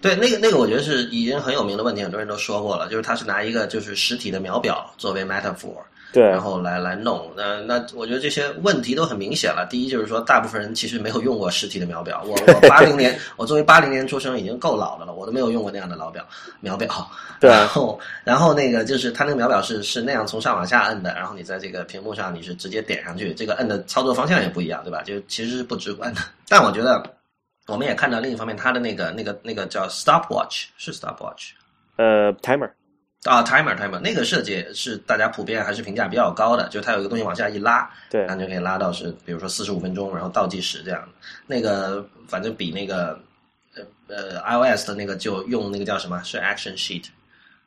[0.00, 5.76] 对，那个那个，我觉得是已经很有名的问题，很多人都说过了，就是他是拿一个就是实体的秒表作为 metaphor，
[6.14, 7.28] 对，然后来来弄。
[7.36, 9.66] 那那我觉得这些问题都很明显了。
[9.68, 12.24] 第一就是说，大部分人其实没有用过实体的秒表。
[12.24, 16.24] 我我 八零年，我作为八零年出生已经够老的了，我都没有用过那样的老表
[16.60, 17.10] 秒表。
[17.40, 25.02] 对 啊然后然后那个就是它那个秒表是是那样从上往下摁的，然后你在这个屏幕上你是直接点上去，这个摁的操作方向也不一样，对吧？
[25.02, 26.20] 就其实是不直观的。
[26.48, 27.02] 但我觉得
[27.66, 31.50] 我们也看到另一方面，它的那个那个那个叫 stopwatch 是 stopwatch。
[31.96, 32.70] 呃，timer，
[33.24, 41.02] 啊，timer timer 那个设计是大家普遍还是评价比较高的，就是它有一个东西往下一拉，对然后就可以拉到是比如说四十五分钟，然后倒计时这样。
[41.46, 43.18] 那个反正比那个
[43.74, 47.04] 呃呃 iOS 的那个就用那个叫什么是 Action Sheet，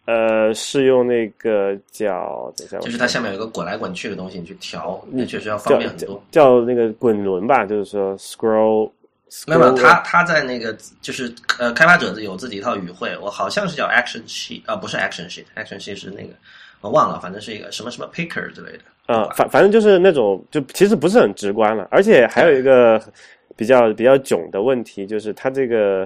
[0.06, 6.24] 呃，是用那个叫等一下，就是它下面有一个滚来滚去的东西，你去调，嗯那确实要方便很多。
[6.32, 8.92] 叫那个滚轮吧，就是说 scroll，
[9.46, 16.30] 没有，没有它它在那个就是呃，开发者有自己一套语汇，我好像是叫 Action Sheet 啊，不是 Action Sheet，Action Sheet 是那个
[16.82, 18.80] 我忘了，反正是一个什么什么 Picker 之类的。
[19.14, 23.02] 啊，反反正就是那种，就其实不是很直观了，而且还有一个
[23.56, 26.04] 比较比较囧的问题，就是它这个，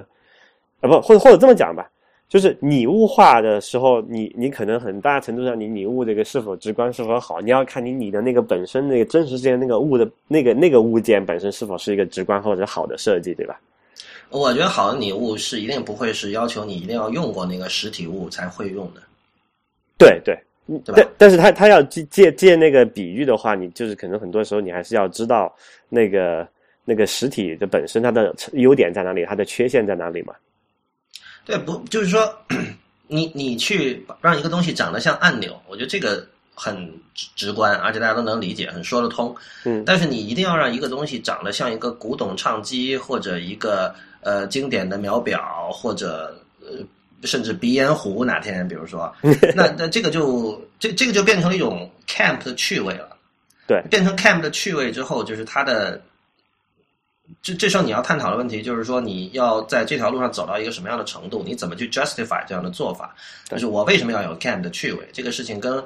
[0.80, 1.88] 啊不，或者或者这么讲吧，
[2.32, 13.60] 就是拟物化的时候，你你可能很大程度上，你拟物这个是否直观是否好，你要看你拟的那个本身那个真实世界那个物的那个那个物件本身是否是一个直观或者好的设计，对吧？
[14.30, 19.02] 我觉得好的拟物是一定不会是要求你一定要用过那个实体物才会用的。
[19.98, 20.34] 对对，
[20.66, 25.54] 对吧但但是他他要借借借那个比喻的话，你就是可能很多时候你还是要知道
[25.90, 26.48] 那个
[26.86, 30.32] 那个实体的本身它的优点在哪里，它的缺陷在哪里嘛。
[31.44, 32.32] 对，不就是说，
[33.08, 36.24] 你你去让一个东西长得像按钮，我觉得这个
[36.54, 36.76] 很
[37.14, 39.34] 直直观，而且大家都能理解，很说得通。
[39.64, 46.78] 嗯但是你一定要让一个东西长得像一个古董唱机，或者一个呃经典的秒表，或者呃
[47.24, 49.12] 甚至鼻烟壶，哪天比如说，
[49.54, 53.16] 那那这个就这这个就变成了一种 camp 的趣味了。
[53.66, 56.00] 对变成 camp 的趣味之后，就是它的。
[57.42, 61.42] 这这时候你要探讨的问题就是说，你要在这条路上走到一个什么样的程度？
[61.44, 63.14] 你怎么去 justify 这样的做法？
[63.48, 65.08] 就是我为什么要有 can 的趣味？
[65.12, 65.82] 这个事情跟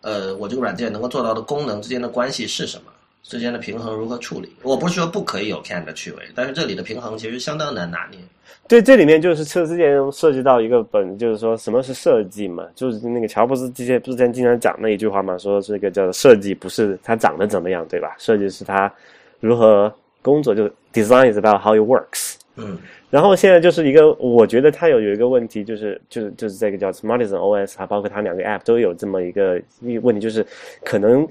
[0.00, 2.92] 呃我这个软件能够做到的功能之间的关系是什么？
[3.22, 4.54] 之间的平衡如何处理？
[4.62, 8.20] 我不是说不可以有 can 的趣味，但是这里的平衡其实相当难拿捏。
[8.68, 12.64] 对，这里面就是车之前涉及到一个本，就是说什么是设计嘛？
[12.74, 18.14] 就是那个乔布斯之前之前经常讲那一句话嘛，说这个叫设计不是它长得怎么样，对吧？
[18.18, 18.92] 设计是它
[19.40, 19.92] 如何
[20.26, 22.34] 工作，就 design is about how it works。
[22.56, 22.76] 嗯
[23.08, 30.44] 然后现在就是一个，我觉得它有有一个问题，就是就是就是这个叫 Smartisan OS，还包括它两个 App 都有这么一个一个问题，就是
[30.84, 31.26] 可能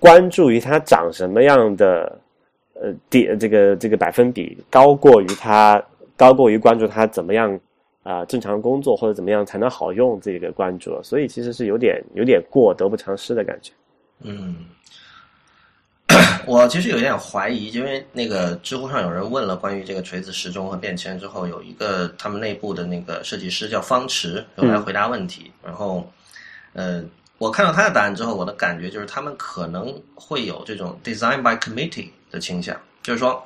[0.00, 2.18] 关注于它长什么样的
[2.74, 5.82] 呃第这个这个百分比高过于它
[6.16, 7.58] 高过于关注它怎么样
[8.02, 13.72] 啊、正常工作或者怎么样才能好用这个关注，所以其实是有点有点过得不偿失的感觉。
[14.22, 14.56] 嗯，
[16.50, 25.48] 我其实有点怀疑，因为那个知乎上有人问了关于这个锤子时钟和变迁之后，有一个他们内部的那个设计师叫方池，有来回答问题。
[25.64, 26.10] 然后，
[26.72, 27.04] 呃，
[27.38, 33.40] 我看到他的答案之后，我的感觉就是他们可能会有这种 design by committee 的倾向，就是说。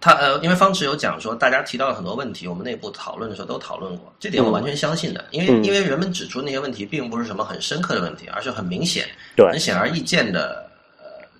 [0.00, 5.24] 他呃，因为方池有讲说，大家提到了很多问题，我们内部讨论的时候都讨论过，这点我完全相信的。
[5.30, 10.73] 因为嗯因为人们指出那些问题，并不是什么很深刻的问题，而是很明显、对很显而易见的呃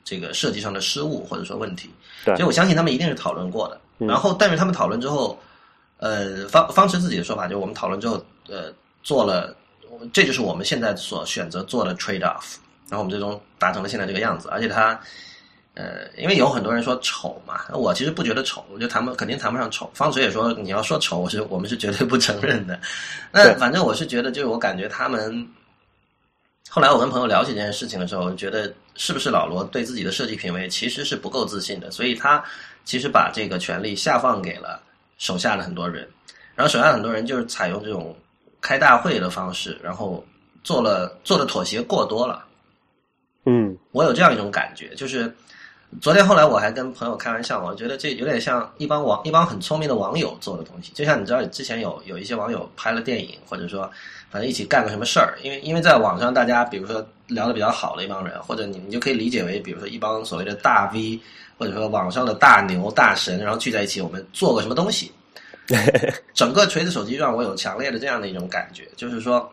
[0.04, 1.90] 这个设计上的失误或者说问题。
[2.24, 3.80] 对所以我相信他们一定是讨论过的。
[3.98, 5.38] 嗯然后，但是他们讨论之后，
[5.98, 9.56] 呃，方方池自己的说法就是，我们讨论之后，呃，做了，
[10.12, 12.56] 这就是我们现在所选择做的 trade off。
[12.90, 15.00] 然后我们最终达成了现在这个样子，而且他。
[15.76, 19.90] 呃，因为有很多人说丑嘛，我其实不觉得丑，我觉得谈不肯定谈不上丑。
[19.92, 22.78] 方池也说，你要说丑，我是我们是绝对不承认的。
[23.32, 25.44] 那反正我是觉得，就是我感觉他们，
[26.70, 32.42] 后来我跟朋友聊起这件事情的时候，我觉得是不是老罗对自己的设计品味其实是不够自信的，所以他
[32.85, 34.83] 其实把这个权利下放给了
[35.18, 36.09] 手下的很多人，
[36.55, 38.16] 然后手下很多人就是采用这种
[38.61, 40.24] 开大会的方式，然后
[40.64, 42.44] 做了做的妥协过多了。
[43.46, 45.33] 嗯我有这样一种感觉，就是
[46.00, 53.88] 昨天后来我还跟朋友开玩笑，我觉得这有点像一帮网一帮很聪明的网友做的东西，就像你知道之前有有一些网友拍了电影，或者说
[54.35, 61.20] 反正一起干个什么事儿，因为因为在网上大家比如说聊的比较好的一帮人，或者你你就可以理解为比如说一帮所谓的大 V，
[61.57, 65.12] 或者说网上的大牛大神，然后聚在一起，我们做个什么东西。
[66.35, 69.49] 整个锤子手机让我有强烈的这样的一种感觉，就是说，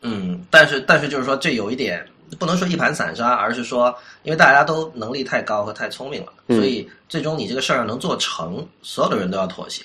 [0.00, 2.02] 嗯，但是但是就是说，这有一点
[2.38, 6.56] 不能说一盘散沙，而是说，因为大家都能力太高和太聪明了，嗯。
[6.56, 9.84] 所以最终你这个事儿能做成，所有的人都要妥协，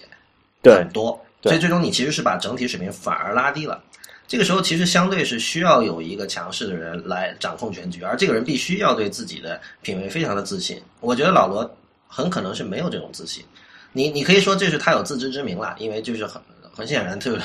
[0.62, 0.76] 对。
[0.76, 3.84] 很多，对所以最终你其实是把整体水平反而拉低了。
[4.28, 10.82] 这个时候其实相对是需要有一个强势的人来掌控全局，而这个人必须要对自己的品味非常的自信。
[11.02, 11.70] 我觉得老罗
[12.08, 13.44] 很可能是没有这种自信。
[13.92, 16.42] 你你可以说这是他有自知之明了，因为就是很
[16.74, 17.42] 很显然，就是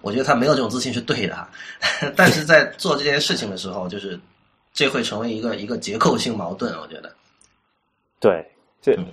[0.00, 1.48] 我觉得他没有这种自信是对的啊。
[2.16, 4.18] 但是在做这件事情的时候，就是
[4.72, 7.14] 这会成为一个一个结构性矛盾，我觉得。
[8.18, 8.44] 对，
[8.82, 9.06] 这嗯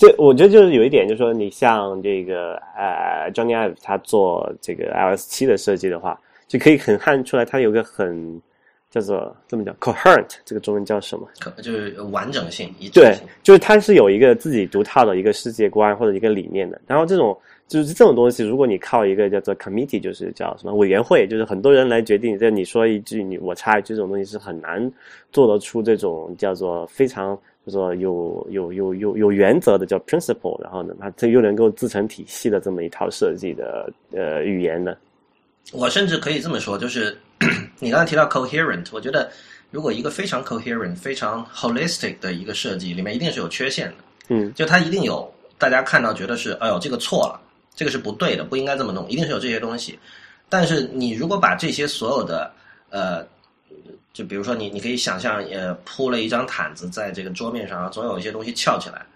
[0.00, 8.40] 这我觉得就是有一点，就是说你像这个呃 Johnny Ive 他做这个 iOS 七的设计的话，就可以很看出来，他有个很
[8.88, 11.28] 叫做这么讲 coherent，这个中文叫什么？
[11.38, 16.80] 可就是完整性、一致对。，就是他是有一个自己独套的一个世界观或者一个理念的。
[16.86, 24.90] 然后这种就是这种东西，如果你靠一个叫做 committee，就是叫什么委员会，就是很多人来决定，这你说一句，你我插一句，这种东西是很难
[25.30, 27.38] 做得出这种叫做非常。
[27.70, 34.96] 就说有有有有有原则的叫 principle，然后呢，它它又能够自成体系的这么一套设计的呃语言呢，
[35.72, 37.16] 我甚至可以这么说，就是
[37.78, 39.30] 你刚才提到 coherent，我觉得
[39.70, 43.94] 如果一个非常 coherent、非常 holistic 的一个设计，里面一定是有缺陷的。
[44.28, 47.40] 嗯，就它一定有大家看到觉得是，哎呦，这个错了，
[47.74, 49.98] 这个是不对的，不应该这么弄，一定是有这些东西。
[50.48, 52.50] 但是你如果把这些所有的
[52.90, 53.24] 呃，
[54.12, 59.06] 就比如说你你可以想象，呃，铺了一张毯子在这个桌面上，总有一些东西翘起来，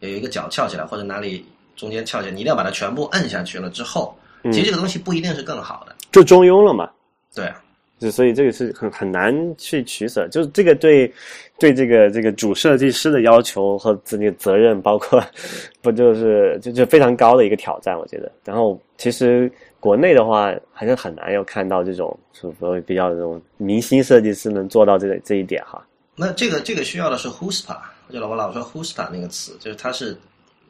[0.00, 5.94] 有一个角翘起来，或者哪里中间翘起来，你一定要把它全部摁下去了之后，嗯其实这个东西不一定是更好的。
[6.12, 6.88] 就中庸了嘛。
[7.34, 7.60] 对啊，
[7.98, 11.12] 就所以这个是很很难去取舍，就是这个对
[11.58, 15.22] 对这个这个主设计师的要求和自己的责任，包括
[15.82, 18.30] 不就是就就非常高的一个挑战，我觉得。
[18.44, 19.50] 然后其实
[19.86, 25.80] 国内的话，还是很难有看到这种所谓比较这种明星设计师能做到这个这一点哈。
[26.16, 27.78] 那这个这个需要的是 huspa，
[28.10, 30.18] 就老我老说 huspa 那个词，就是它是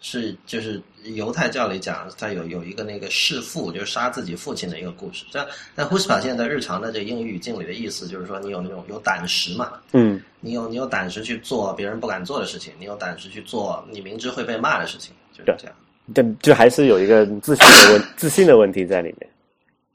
[0.02, 0.82] 是就是
[1.14, 5.24] 犹太教里讲，它有有一个那个弑父，就是杀自己父亲的一个故事。
[5.30, 15.74] 这但呼斯帕现在在日常的这个英语语境里的意思，就是说你有那种有胆识嘛，嗯你有你有胆识去做别人不敢做的事情，你有胆识去做你明知会被骂的事情，就是这样。
[16.14, 19.30] 对，就还是有一个自信的问自信的问题在里面。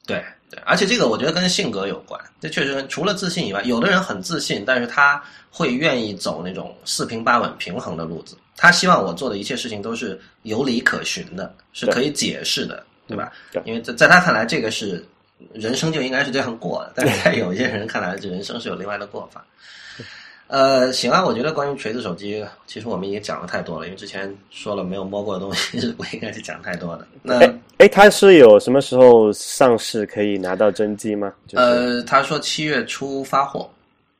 [0.05, 2.19] 对对，而且这个我觉得跟性格有关。
[2.39, 8.35] 这确实除了自信以外，有的人很自信，但是他会愿意走那种四平八稳、平衡的路子。
[8.57, 13.31] 他希望我做的一切事情都是有理可循的，是可以解释的，对吧？
[13.51, 15.05] 对因为在在他看来，这个是
[15.53, 19.45] 人生就应该是这样过的，但是在有一些人看来，这人生是有另外的过法。
[20.51, 27.07] 呃，行啊，我觉得关于锤子手机，其实我们已经讲了太多了，因为之前说了没有摸过的东西 是不应该去讲太多的。
[27.23, 31.31] 那哎哎，它是有什么时候上市可以拿到真机吗？
[31.47, 33.69] 就是、呃，他说七月初发货，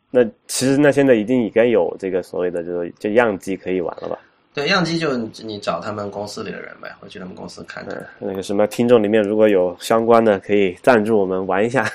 [0.09, 4.17] 那其实那现在已经应该有这个所谓的就是就样机可以玩了吧？
[4.53, 7.93] 对，样机就你找他们公司里的人呗，回去他们公司看看。
[8.21, 11.85] 嗯，那个什么听众里面如果有相关的，可以赞助我们玩一下，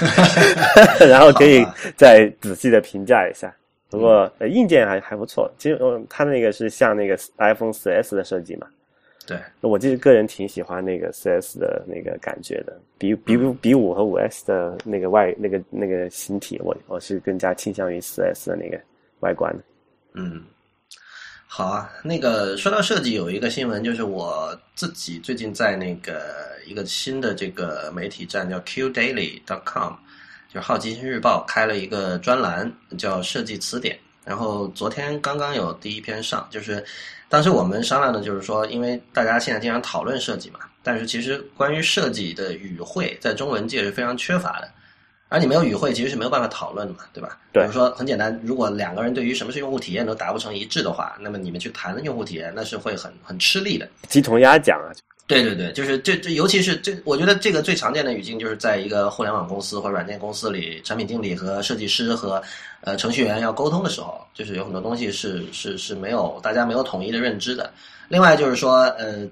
[1.08, 1.66] 然后可以
[1.96, 3.50] 再仔细的评价一下。
[3.90, 8.66] 不过、呃、硬件还还不错，其实嗯，它那个是像那个 iPhone 4S 的设计嘛，
[9.26, 18.78] 对，我其实个人挺喜欢那个 4S 的那个感觉的，比比比五和五 S 的那个外那个那个形体，我我是更加倾向于 4S 的那个
[19.20, 19.62] 外观的。
[20.14, 20.42] 嗯，
[21.46, 21.90] 好啊。
[22.02, 26.20] 那个说到设计，有一个新闻，就是我自己最近在那个
[26.66, 29.92] 一个新的这个媒体站叫 QDaily.com，
[30.48, 33.98] 就是好奇心日报开了一个专栏，叫设计词典。
[34.24, 36.84] 然后昨天刚刚有第一篇上，就是
[37.28, 44.70] 当时我们商量的就是说，因为大家现在经常讨论设计嘛，但是其实关于设计的语汇在中文界是非常缺乏的。
[45.30, 47.38] 而你没有语汇，其实是没有办法讨论的嘛，对吧？
[47.52, 53.86] 对比如说很简单，如果两个人对于什么是用户体验都达不成一致的话，那么你们去谈用户体验，那是会很很吃力的。
[54.08, 54.88] 鸡同鸭讲啊，
[55.28, 62.42] 对对对，就是这这，尤其是这，我觉得这个最常见的语境就是在一个互联网公司或软件公司里，产品经理和设计师和
[62.80, 67.70] 呃程序员要沟通的时候，就是有很多东西是是是没有大家没有统一的认知的。
[68.08, 69.28] 另外就是说，呃，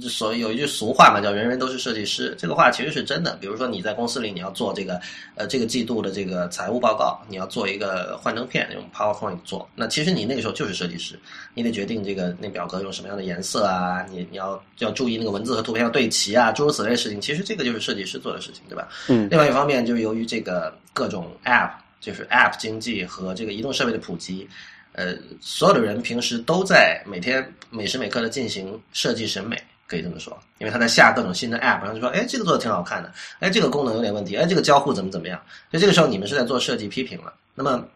[0.00, 3.36] 所有一句俗话嘛，叫“人人都是设计师”，这个话其实是真的。
[3.40, 5.00] 比如说你在公司里你要做这个
[5.34, 11.18] 呃这个季度的这个财务报告，你要做一个幻灯片用 PowerPoint 做，那其实你那个时候就是设计师，
[11.54, 18.88] 你得决定这个那表格用什么样的颜色啊，你你要要注意那个文字和图片要对齐啊，诸如此类的事情，其实这个就是设计师做的事情，对吧？
[19.08, 21.70] 嗯另外一方面就是由于这个各种 App，
[22.00, 24.48] 就是 App 经济和这个移动设备的普及。
[24.92, 29.54] 呃，所有的人平时都在每天每时每刻的进行设计审美，
[29.86, 35.40] 可以这么说，因为他在下各种新的 app，然后就说，哎，这个做的挺好看的，哎，这个功能有点问题，哎，这个交互怎么怎么样？
[35.70, 37.32] 所以这个时候你们是在做设计批评了。
[37.54, 37.86] 那么，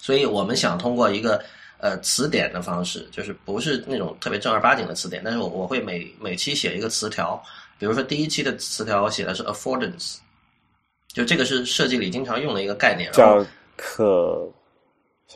[0.00, 1.42] 所以我们想通过一个
[1.78, 7.42] 呃词典的方式，就是不是那种特别正儿八经的词典，但是我我会每每期写一个词条，
[7.78, 10.16] 比如说第一期的词条我写的是 affordance，
[11.08, 13.44] 就这个是设计里经常用的一个概念，叫
[13.76, 14.48] 可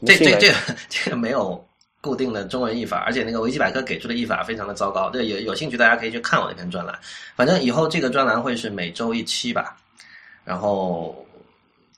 [0.07, 0.55] 这这这
[0.89, 1.63] 这个没有
[2.01, 5.11] 固定的中文译法，而且那个维基百科给出的译法非常的糟糕。
[5.11, 6.99] 这有有兴趣大家可以去看我那篇专栏。
[7.37, 9.77] 反正以后这个专栏会是每周一期吧，
[10.45, 11.27] 然后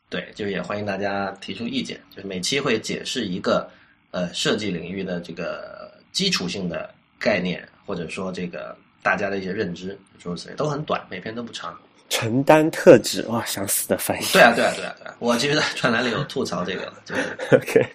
[0.09, 3.70] 对，就是也欢迎大家提出意见，就是每期会解释一个
[4.11, 11.78] 呃设计领域的这个基础性的概念，或者说这个大家的一些认知，诸如此类，都很短，每篇都不长。
[12.11, 14.26] 承担特质，哇，想死的翻译。
[14.34, 15.14] 对啊，对啊，对啊，对啊！
[15.18, 17.22] 我其实，在专栏里有吐槽这个了，就是
[17.57, 17.86] OK，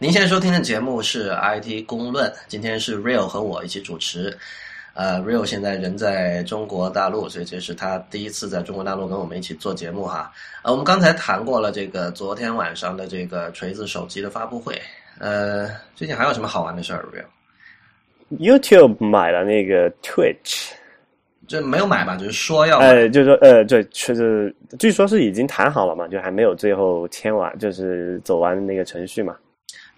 [0.00, 4.32] 您现在收听的节目是 IT 公论，今天是 Real 和我一起主持。
[4.94, 10.30] 呃，Real 现在人在中国大陆，所以这是他第一次在中国大陆跟我们一起做节目哈。
[10.62, 14.80] 呃，我们刚才谈过了这个昨天晚上的这个锤子手机的发布会。
[15.18, 17.04] 呃，最近还有什么好玩的事儿
[18.30, 20.70] ？Real？YouTube 买了那个 Twitch，
[21.48, 22.14] 就没有买吧？
[22.14, 22.86] 就是说要买。
[22.86, 29.36] 呃，就是说，呃，对，确实，据说是已经谈好了嘛，就还没有最后签完，就是走完那个程序嘛。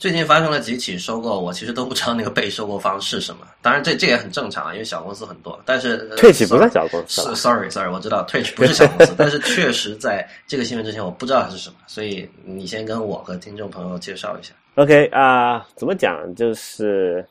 [0.00, 3.46] 最近发生了几起收购，我其实都不知道那个被收购方是什么。
[3.60, 5.60] 当然这，这也很正常啊，因为小公司很多。
[5.66, 14.54] 但是呃 Twitch 不算小公司是了 sorry sorry，我知道 Twitch 不是小公司，但是确实在这个新闻之前我不知道它是什么，所以你先跟我和听众朋友介绍一下。
[14.76, 16.34] OK 啊、怎么讲？
[16.34, 17.22] 就是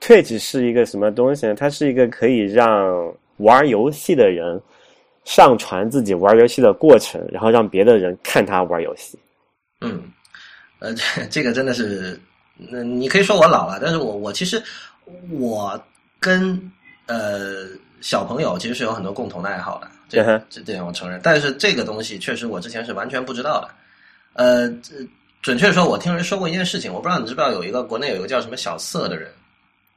[0.00, 1.54] Twitch 是一个什么东西呢？
[1.54, 4.58] 它是一个可以让玩游戏的人
[5.26, 9.18] 上传自己玩游戏的过程，然后让别的人看他玩游戏。
[9.82, 10.02] 嗯，
[10.86, 12.18] 呃，这这个真的是，
[12.56, 14.62] 那、你可以说我老了，但是我我其实
[15.32, 15.80] 我
[16.20, 16.70] 跟
[17.06, 17.64] 呃
[18.00, 21.18] 小朋友其实是有很多共同的爱好的，这这这点我承认。
[21.24, 23.68] 但是这个东西确实我之前是完全不知道的。
[24.34, 24.94] 呃，这
[25.42, 29.28] 准确说，我听人说过一件事情，我不知道你知不知道，有一个国内有一个叫什么小色的人，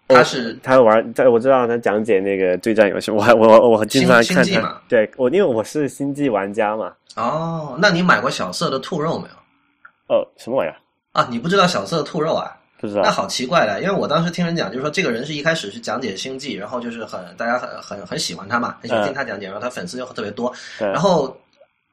[0.08, 6.92] 他是他玩，在我知道他讲解那个对战游戏，我还我我我经常看他星际嘛，对我因为我是星际玩家嘛。
[7.16, 9.39] 哦，那你买过小色的兔肉没有？
[10.10, 10.76] 哦，什么玩意儿？
[11.14, 12.56] 啊，你不知道小色兔肉啊？
[12.80, 13.12] 不知道那。
[13.12, 21.36] 好奇怪的，因为我当时听人讲，就是说这个人是一开始是讲解星际，然后就是很大家很很很喜欢他嘛，很喜欢听他讲解，然后他粉丝又特别多，对然后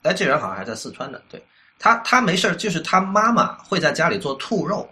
[0.02, 1.42] 哎，这人好像还在四川的，对
[1.78, 4.88] 他他没事儿就是他妈妈会在家里做兔肉。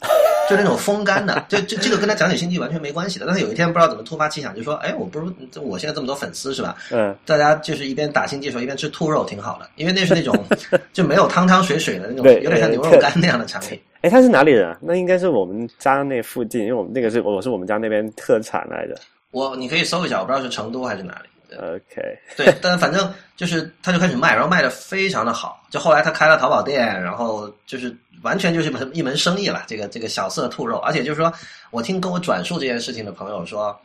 [0.48, 3.26] 就那种风干的，就这这个跟他讲解星际完全没关系的。
[3.26, 6.76] 但是有一天不知道怎么突发奇想，就说：“哎，我不是我现在这么多粉丝是吧？
[6.90, 10.34] 嗯，大家就是一边打星际的时候一边吃兔肉，挺好的，因为那是那种
[10.92, 13.80] 就没有汤汤水水的那种，有点像牛肉呃干那样的产品。
[14.02, 14.76] 哎，他是哪里人啊？
[14.82, 18.94] 那应该是我们家那附近，因为我们那个是我是我们家那边特产来的。
[19.30, 21.28] 我你可以搜一下，我不知道是成都还是哪里。
[21.56, 25.62] OK，对，但反正就是他就开始卖，然后卖的非常的好。
[25.70, 29.62] 就后来他开了淘宝店，然后就是完全就是一门生意了。
[29.68, 31.32] 这个这个小色兔肉，而且就是说
[31.70, 33.78] 我听跟我转述这件事情的朋友说，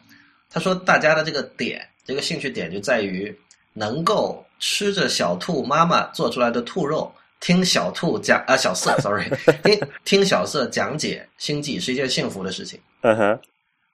[0.49, 3.37] 他说大家的这个点，这个兴趣点就在于
[3.73, 9.29] 能够吃着小兔妈妈做出来的兔肉，听小兔讲啊小色，sorry，
[9.63, 12.79] 听 听小色讲解星际是一件幸福的事情。
[13.01, 13.39] 嗯哼，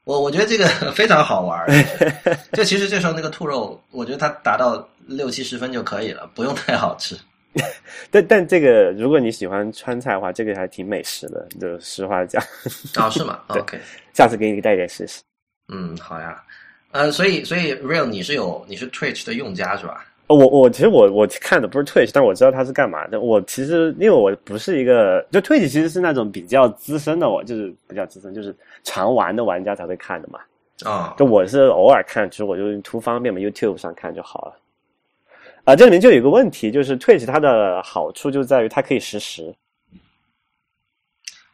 [0.05, 1.67] 我我觉得这个非常好玩儿，
[2.53, 7.15] 就其实这时候那个兔肉，我觉得它达到六七十分就可以了，不用太好吃。
[8.11, 12.43] 但但这个如果你喜欢川菜的话，这个还挺美食的，就实话讲。
[12.97, 13.79] 哦，是吗 对？OK，
[14.13, 15.21] 下次给你带一点试试。
[15.73, 16.41] 嗯，好呀。
[16.91, 20.05] 呃，所以所以 Real 你是有你是 Twitch 的用家是吧？
[20.27, 23.19] 哦我我其实我我看的不是 Twitch，但我知道它是干嘛的。
[23.19, 30.39] 我其实因为我不是一个，就 Twitch 其实是那种比较资深的，我就是比较资深，就是常玩的玩家才会看的嘛。
[30.83, 34.53] 啊、就我是偶尔看，其实我就图方便嘛，YouTube 上看就好了。
[35.65, 39.53] 啊、这里面就有一个问题，就是 Twitch 它的好处就在于它可以实时。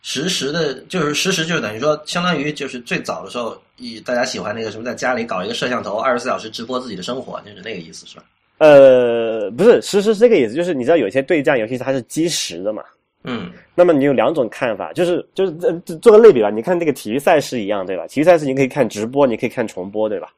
[0.02, 8.24] 实时的，就是实时，就是等于说，相当于就是最早的时候，以大家喜欢那个什么，在家里搞一个摄像头，二十四小时直播自己的生活，就是那个意思是吧？
[8.58, 12.84] 呃，不是实时是这个意思，就是你知道有一些对战游戏它是基时的嘛，
[13.24, 18.06] 嗯那么你有两种看法，就是就是呃做个类比吧，你看这个体育赛事一样，对吧？
[18.08, 20.34] 体育赛事你可以看直播，你可以看重播，对吧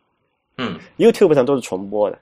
[0.57, 2.19] 嗯？YouTube 上都是重播的。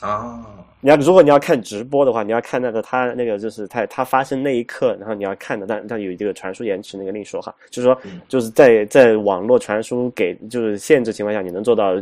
[0.00, 0.44] 啊
[0.80, 11.94] 你要如果你要看直播的话，你要看那个它那个就是它它发生那一刻，然后你要看的，但但有这个传输延迟，那个另说哈，就是说嗯就是在在网络传输给就是限制情况下，你能做到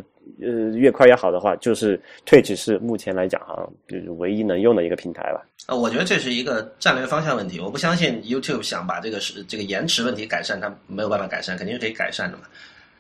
[0.42, 5.42] 呃越快越好的话，就是 Twitch 是目前来讲好像就是唯一能用的一个平台吧。
[5.64, 7.59] 啊，我觉得这是一个战略方向问题。
[7.59, 12.42] 我不相信 YouTube 想把这个是这个延迟问题改善，它没有办法改善，肯定是可以改善的嘛。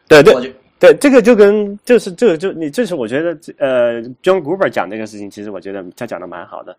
[0.08, 0.48] 对对我就
[0.78, 6.76] 对，这个就跟就是这个就你这是我觉得呃，John Gruber 讲这个事情，其实我觉得他讲的蛮好的。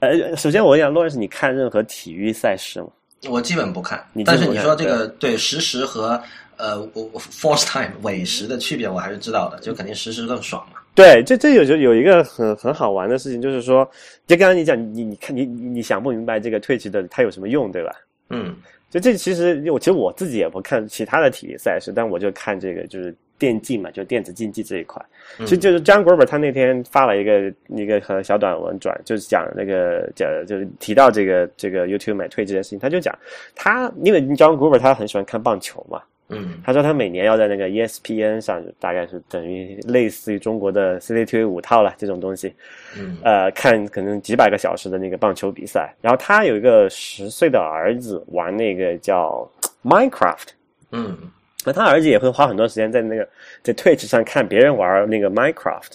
[0.00, 2.88] 呃，首先我想洛瑞斯，你看任何体育赛事吗？
[3.28, 6.20] 我基本不看但是你说这个对实时和
[6.56, 10.78] 呃我我 force time 伪时的区别，我还是知道的，就肯定实时更爽嘛。
[10.94, 13.84] 对，这这有就有一个很很好玩的事情，就是说，
[14.26, 17.92] 就刚刚你讲，你你看你你你想不明白这个 Twitch 的它有什么用，对吧？
[18.30, 18.56] 嗯
[18.90, 25.00] 就这其实我其实我自己也不看其他的体育赛事，但我就看这个就是电竞嘛，就电子竞技这一块。
[25.38, 33.16] 嗯其实就是 John Gruber 他那天发了一个一个和小短文转，就是讲那个讲就是提到这个这个 YouTube 买退这件事情，他就讲
[33.54, 42.54] 他因为 John Gruber 他很喜欢看棒球嘛，嗯他说他每年要在那个 E ESPN 上，大概是等于类似于中国的 CCTV 五套了这种东西，
[42.98, 45.94] 嗯呃，看可能几百个小时的那个棒球比赛。
[46.02, 49.50] 然后他有一个十岁的儿子玩那个叫
[49.82, 50.48] Minecraft，
[50.92, 51.16] 嗯
[51.64, 53.28] 那他儿子也会花很多时间在那个
[53.62, 55.94] 在 Twitch 上看别人玩那个 Minecraft。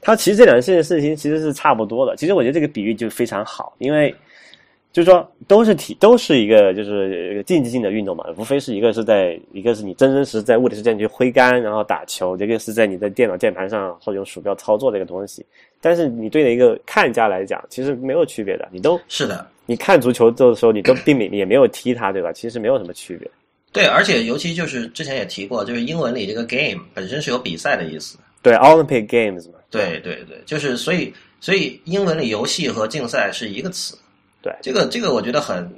[0.00, 2.14] 他其实这两件事情其实是差不多的。
[2.16, 4.14] 其实我觉得这个比喻就非常好，因为
[4.98, 15.46] 就是说都是体都是一个就是竞技性的运动嘛，无非是一个是在一个是你真真实实在物理世界里去挥杆然后打球，一个是在你的电脑键盘上或者用鼠标操作这个东西。
[15.80, 18.68] 但是你对一个看家来讲，其实没有区别的。
[18.72, 22.32] 你都是的，你看足球的时候，你都并没也没有踢它，对吧？
[22.32, 23.30] 其实没有什么区别。
[23.70, 28.18] 对，而且尤其就是之前也提过，就是英文里这个 game 本身是有比赛的意思。
[28.42, 33.96] 对，Olympic Games 嘛，对对对，就是所以所以英文里游戏和竞赛是一个词。
[34.42, 35.68] 对这个这个我觉得很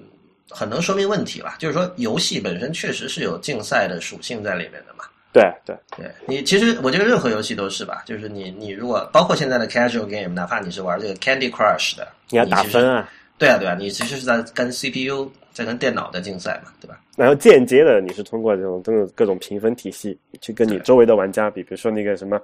[0.48, 5.04] 很能说明问题吧，就是说游戏本身确实是有竞赛的属性在里面的嘛。
[5.32, 13.08] 对对对你，其实我觉得任何游戏都是吧，就是你你如果包括现在的 casual game，哪怕你是玩这个 Candy Crush 的，你要打分啊。
[13.38, 17.00] 对啊对啊，你其实是在跟 CPU 在跟电脑在竞赛嘛，对吧？
[17.16, 22.38] 然后间接的，你是通过这种这种各种评分体系去跟你周围的玩家比，比如说那个什么，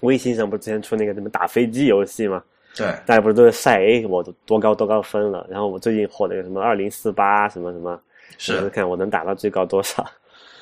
[0.00, 2.42] 微信上不是之前出那个什么打飞机游戏吗？
[2.76, 5.46] 对，大家不是都是晒 A，我都多高多高分了？
[5.48, 7.98] 然后我最近火那个什么二零四八什么什么，
[8.36, 10.06] 是看我能打到最高多少。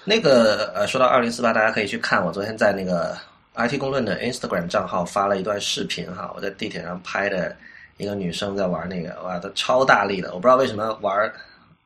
[0.05, 3.17] 那个呃，说到二零四八，大家可以去看我昨天在那个
[3.57, 7.57] IT 公论的 Instagram 账号发了一段视频哈，我在地铁上拍的
[7.97, 11.33] 一个女生在玩那个，哇，她超大力的，我不知道为什么玩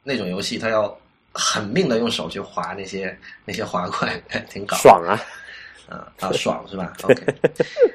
[0.02, 0.94] 那种游戏，她要
[1.32, 4.20] 狠命的用手去划那些那些滑块，
[4.50, 5.18] 挺搞爽啊！
[5.88, 7.22] 啊啊，爽是吧？OK，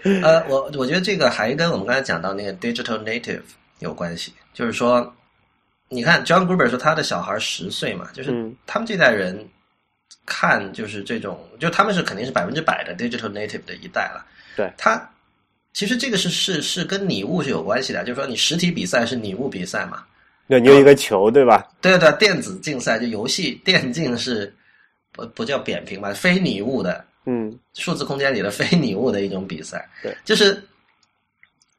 [0.24, 3.42] 呃，我我觉得这个还跟我们刚才讲到那个 digital native
[3.80, 5.14] 有关系，就是说，
[5.90, 9.48] 你看 John Gruber 说他的小孩十岁嘛，就是嗯他们这代人
[10.26, 14.26] 看就是这种，就他们是肯定是百分之百的 digital native 的一代了。
[14.56, 15.10] 对他
[15.74, 20.04] 其实这个是是是跟拟物是有关系的，就是说你实体比赛是拟物比赛嘛，
[20.48, 21.68] 对，你有一个球，对吧？
[21.82, 24.54] 对对，电子竞赛就游戏电竞是
[25.12, 27.04] 不不叫扁平吧，非拟物的。
[27.26, 29.88] 嗯数字空间里的非拟物的一种比赛。
[30.02, 30.62] 对，就是，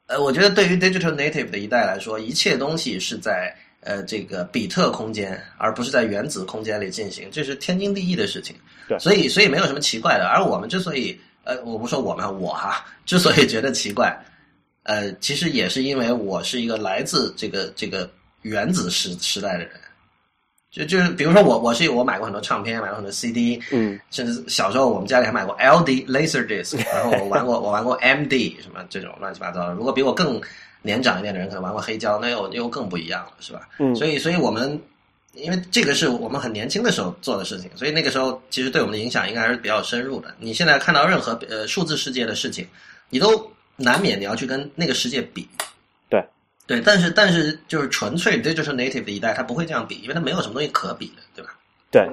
[0.07, 8.57] 呃，我觉得对于 digital native 的一代来说，一切东西是在呃这个比特空间，而不是在原子空间里进行，这是天经地义的事情。
[8.89, 10.27] 对所以所以没有什么奇怪的。
[10.27, 14.17] 而我们之所以呃，我不说我们，我哈， 之所以觉得奇怪，
[14.85, 18.11] 呃，其实也是因为我是一个来自这个这个
[18.43, 19.71] 原子时时代的人。
[20.75, 29.73] 就就是比如说我我是我买过很多唱片，买过很多 CD，嗯甚至小时候我们家里还买过 LD Laser Disc， 然后我玩过我玩过 MD 什么这种乱七八糟的。
[29.75, 30.41] 如果比我更
[30.83, 33.69] 年长一点的人可能玩过黑胶，那又又更不一样了，是吧？
[33.79, 34.77] 嗯，所以所以我们
[35.35, 40.35] 因为这个是我们很年轻的时候做的事情，所以那个时候其实对我们的影响应该还是比较深入的。
[40.41, 42.67] 你现在看到任何呃数字世界的事情，
[43.11, 45.49] 你都难免你要去跟那个世界比。
[46.67, 51.55] 对对，但是但是就是纯粹 digital native 的一代，他不会这样比，因为他没有什么东西可比的，对吧？
[51.91, 52.09] 对。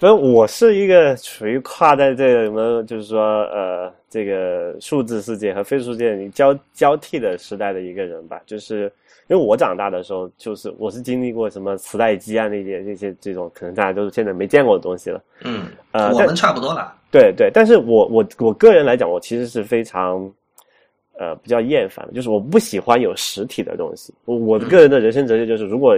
[0.00, 8.38] 所以我是一个属于跨在这个什么，就是说，呃，这个数字世界和非数字世界交交替的时代的一个人吧。
[8.44, 8.92] 就是
[9.28, 15.22] 因为我长大的时候，就是我是经历过什么磁带机啊那些那些这种，可能大家都是现在没见过的东西了。
[15.42, 16.92] 嗯，呃我们差不多了。
[17.10, 20.30] 对对，但是我我我个人来讲，我其实是非常
[21.18, 24.12] 呃比较厌烦的，就是我不喜欢有实体的东西。
[24.24, 25.96] 我我的个人的人生哲学就是，如果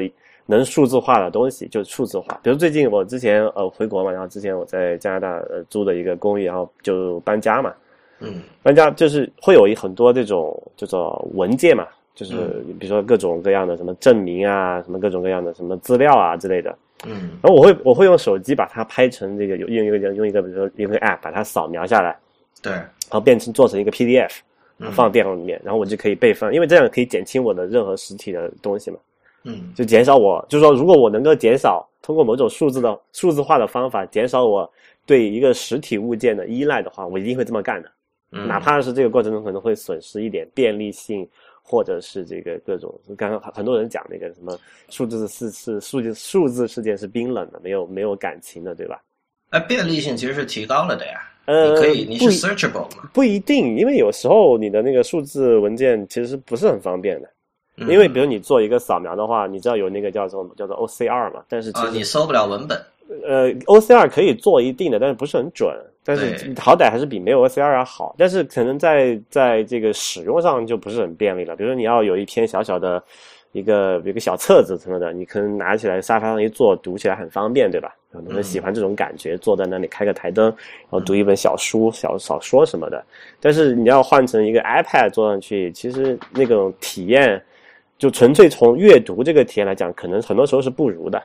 [0.49, 2.39] 能数字化的东西就数字化。
[2.43, 7.75] 比如最近我之前呃回国嘛，然后之前我在加拿大呃租的一个公寓，然后就搬家嘛，
[8.21, 16.77] 嗯搬家就是会有一很多这种叫做文件嘛，就是嗯比如说各种各样的什么证明啊，什么各种各样的什么资料啊之类的。
[17.05, 22.17] 嗯然后我会我会用手机把它拍成这个有用一个用一个比如说用一个 app 把它扫描下来，
[22.63, 24.46] 对，然后变成做成一个 PDF 嗯
[24.93, 28.99] 放电脑里面，然后我就可以备份，因为这样可以减轻我的任何实体的东西嘛，
[29.45, 34.71] 嗯就减少我就是说如果我能够减少通过某种数字的数字化的方法减少我
[35.07, 37.91] 对一个实体物件的依赖的话，我一定会这么干的。
[38.33, 41.27] 嗯，哪怕是这个过程中可能会损失一点便利性，
[41.63, 44.59] 或者是这个各种，刚刚很多人讲那个什么
[44.91, 49.01] 数字是是数字数字世界是冰冷的，没有没有感情的，对吧？
[49.51, 51.21] 哎，便利性其实是提高了的呀。
[51.47, 53.09] 呃你可以，你不是 searchable 吗？
[53.13, 57.29] 不一定，因为有时候你的那个数字文件其实不是很方便的，
[57.79, 62.79] 嗯因为比如你做一个扫描的话，你知道有那个叫做叫做 OCR 嘛，但是其啊，实、你搜不了文本。
[63.25, 65.73] 呃，OCR 可以做一定的，但是不是很准。
[66.05, 68.15] 但是好歹还是比没有 OCR 要好。
[68.19, 71.55] 但是可能在在这个使用上就不是很便利了。
[71.55, 73.03] 比如说你要有一篇小小的
[73.57, 77.97] 一个一个小册子什么的，你可能拿起来沙发上一坐，读起来很方便，对吧？
[78.13, 83.03] 很多人喜欢这种感觉，坐在那里开个台灯，然后读一本小书、小小说什么的。
[83.41, 87.43] 但是你要换成一个 iPad 坐上去，其实那种体验，
[87.99, 91.23] 就纯粹从阅读这个体验来讲，可能很多时候是不如的。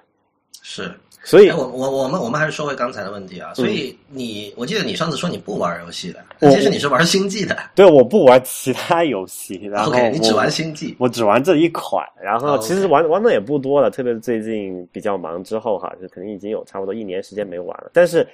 [0.61, 0.91] 是，
[1.23, 3.53] 所以哎，我我我们我们还是说回刚才的问题啊。
[3.55, 7.57] 所以你，我记得你上次说你不玩游戏的，我其实你是玩星际的。
[7.75, 10.95] 对，我不玩其他游戏，然后 OK，你只玩星际。
[10.99, 17.89] 我只玩这一款，然后其实玩玩的也不多了，特别是最近比较忙之后哈，就可能已经有差不多一年时间没玩了。
[17.93, 18.27] 但是，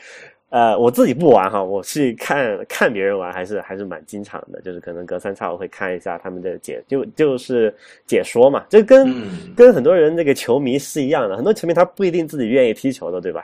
[0.49, 7.73] 呃，我自己不玩哈，我是看看别人玩，还是还是蛮经常的，就是可能隔三差五会看一下他们的解，就就是
[8.05, 13.43] 解说嘛，这跟、嗯跟很多人那个球迷是一样的，很多球迷他不一定自己愿意踢球的，对吧？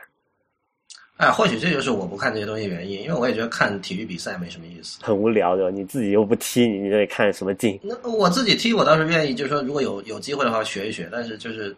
[1.17, 4.97] 哎，或许这就是我不看这些东西原因，因为我也觉得看体育比赛没什么意思。
[5.03, 7.79] 很无聊的，你自己又不踢，你你得看什么劲？
[7.83, 11.07] 那我自己踢，我倒是愿意，就是说，如果有有机会的话学一学。
[11.11, 11.73] 但是就是，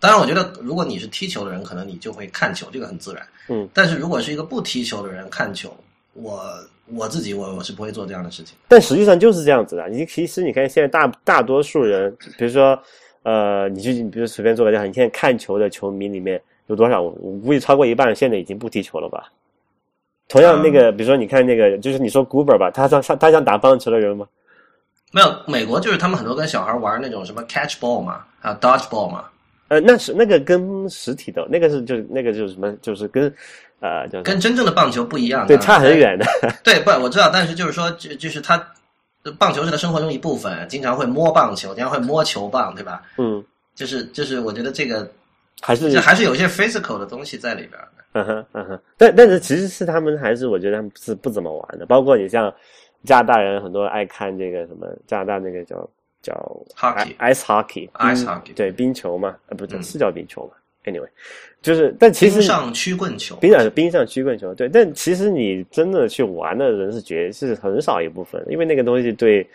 [0.00, 3.22] 当然，我觉得如果你是踢球的人，可能你就会看球，这个很自然。
[3.48, 5.76] 嗯，但是如果是一个不踢球的人看球，
[6.14, 6.42] 我
[6.86, 8.56] 我自己我我是不会做这样的事情。
[8.66, 9.88] 但实际上就是这样子的。
[9.90, 12.76] 你其实你看现在大大多数人，比如说，
[13.24, 17.02] 呃，你就你比如随便做个调查，你现在看球的球迷里面有多少？
[17.02, 19.30] 我我估计超过一半现在已经不踢球了吧。
[20.28, 24.26] 同样，那个、比如说你看那个，就是你说 Goober 吧，他像他像打棒球的人吗？
[25.12, 29.24] 没有，美国就是他们很多跟小孩玩那种什么 catch ball 嘛，还有 dodge ball 嘛，
[29.70, 33.32] 呃，那是那个跟实体的，那个是就是那个就是什么，就是跟
[33.78, 35.46] 呃，叫跟真正的棒球不一样。
[35.46, 35.96] 对，差很。
[35.96, 36.26] 远的。
[36.64, 38.60] 对，不，我知道，但是就是说，就就是他，
[39.38, 43.00] 棒球是他生活中一部分，经常会摸棒球，经常会摸球棒，对吧？
[43.16, 43.42] 嗯，
[43.76, 45.08] 就是就是，我觉得这个
[45.60, 47.88] 还是这还是有一些 physical 的东西在里边的。
[48.14, 52.52] 嗯哼嗯哼，但但是其实是他们还是我觉得他们是不怎么玩的，包括你像
[53.04, 55.88] 加拿大人很多爱看这个什么加拿大那个叫
[56.22, 56.32] 叫
[56.76, 60.52] Hockey ice hockey Ice hockey 对冰球嘛，呃不是嗯是叫冰球嘛
[60.84, 61.08] ？Anyway，
[61.62, 69.46] 就是但其实冰上曲棍球，冰上冰上曲棍球，对，但其实你真的去玩的人是绝是很少一部分，因为那个东西对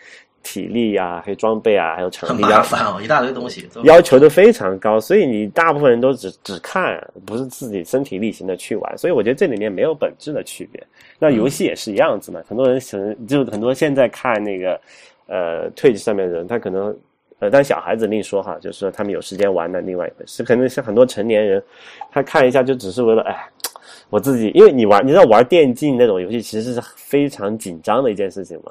[0.44, 3.68] 体力啊、还有装备啊、还有场很地很麻烦哦，一大堆东西。
[3.82, 10.80] 要求都非常高，所以你大部分人都只只看，不是自己身体力行的去玩，所以我觉得这里面没有本质的区别。
[11.18, 14.80] 那游戏也是一样子嘛，很多人可能就很多现在看那个
[15.26, 16.96] 呃退上面的人，他可能
[17.38, 21.62] 呃，但小孩子另说哈，就是说他们有时间玩的另外一个是，可能是很多成年人
[22.10, 23.48] 他看一下就只是为了哎。
[24.08, 28.70] 我自己，因为你玩，你知道玩电竞那种游戏其实是非常紧张的一件事情嘛，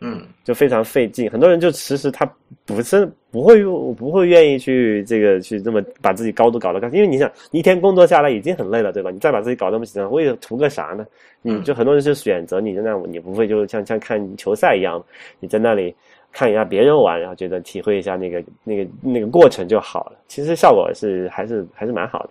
[0.00, 1.30] 嗯，就非常费劲。
[1.30, 2.30] 很多人就其实他
[2.66, 9.10] 不是不会用不会愿意去这个去这么把自己高度搞得高，因为你想你一天工作下来已经很累了，对吧？
[9.10, 11.06] 你再把自己搞那么紧张，为了图个啥呢？
[11.40, 15.02] 你就很多人就选择你在那，你不会就像像看球赛一样，
[15.40, 15.94] 你在那里
[16.32, 20.18] 看一下别人玩，然后觉得体会一下那个那个那个过程就好了。
[20.28, 22.30] 其实效果是还是还是蛮好的。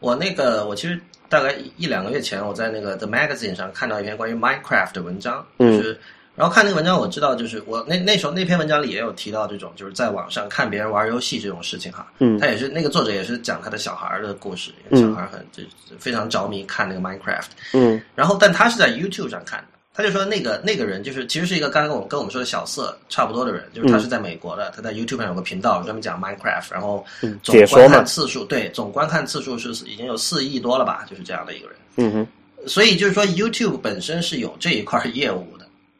[0.00, 0.98] 我那个我其实
[1.28, 5.98] 大概一一两个月前，我在那个 The Magazine 上看到一篇关于 Minecraft 的文章，就是。
[6.38, 12.06] 然后看那个文章，我知道，就是我那那时候那篇文章里也有提到这种，就是在网上看别人玩游戏这种事情哈。
[12.20, 15.64] 嗯他也是那个作者也是讲他的小孩的故事，小孩很就
[15.98, 17.48] 非常着迷看那个 Minecraft。
[17.72, 19.66] 嗯然后，但他是在 YouTube 上看的。
[19.92, 27.04] 他就说那个那个人就是其实是一个刚刚跟我们跟我们说的小色差不多的人，就是他是在美国的，他在 YouTube 上有个频道专门讲 Minecraft，然后
[27.42, 31.76] 总观看次数对总观看次数是已经有四亿多了吧，就是这样的一个人。
[31.96, 35.57] 嗯哼，所以就是说 YouTube 本身是有这一块业务的，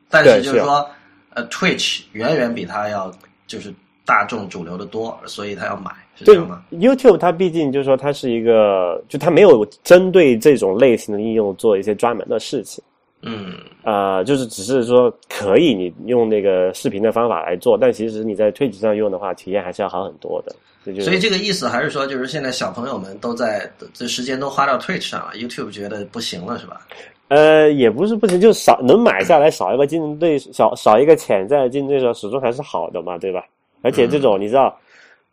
[0.08, 0.88] 但是就是说
[1.34, 3.12] 呃 Twitch 远远比它要
[3.46, 3.72] 就是
[4.04, 12.82] 大众主流的多，所以它要买是这对样吗？YouTube 它毕竟就是说它是一个，就它没有针对这种类型的应用做一些专门的事情。
[13.22, 20.54] 嗯呃，就是只是说可以你用那个视频的方法来做，但其实你在 Twitch 上用的话，体验还是要好很多的。
[20.86, 26.80] 就是所以这个意思还是说，就是现在小朋友们都在这时间都花到 Twitch 上了，YouTube 觉得不行了，是吧？
[27.28, 33.44] 呃，也不是不行，就少能买下来，少一个竞争对手，少少一个潜在的竞争对手，始终还是好的嘛，对吧？
[33.82, 34.76] 而且这种、你知道，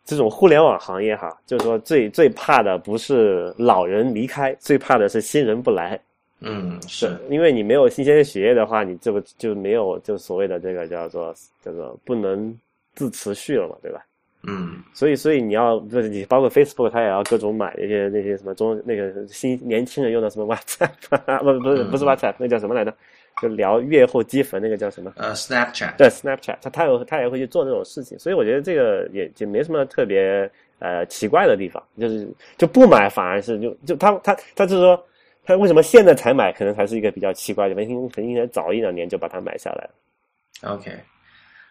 [0.04, 5.98] 这种互联网行业哈，就是说最最怕的不是老人离开，最怕的是新人不来。
[6.40, 11.34] 嗯，是，因为你没有新鲜的血液的话，你这个就没有就所谓的这个叫做
[11.64, 12.54] 叫做不能
[12.94, 14.04] 自持续了嘛，对吧？
[14.46, 14.82] 嗯。
[14.94, 22.94] 所以，所以你要就是你包括 Facebook，它也要各种买一些那些什么中那个新年轻人用的什么 WhatsApp，不不是不是 WhatsApp，那叫什么来着？
[23.42, 25.12] 就聊月后积分那个叫什么？
[25.16, 32.26] 呃，Snapchat，对 Snapchat，他他有他也会去做这种事情，所以我觉得这个也就没什么特别呃奇怪的地方，就是
[32.56, 35.04] 就不买反而是就就他他他就是说
[35.44, 40.72] 他为什么现在才买，可能才是一个比较奇怪的，可能可能应该早一两年就把它买下来了。
[40.72, 40.90] OK，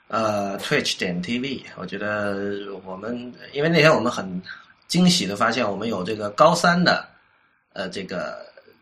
[0.07, 4.41] 呃，Twitch 点 TV，我觉得我们因为那天我们很
[4.87, 7.05] 惊喜的发现，我们有这个高三的
[7.73, 8.37] 呃这个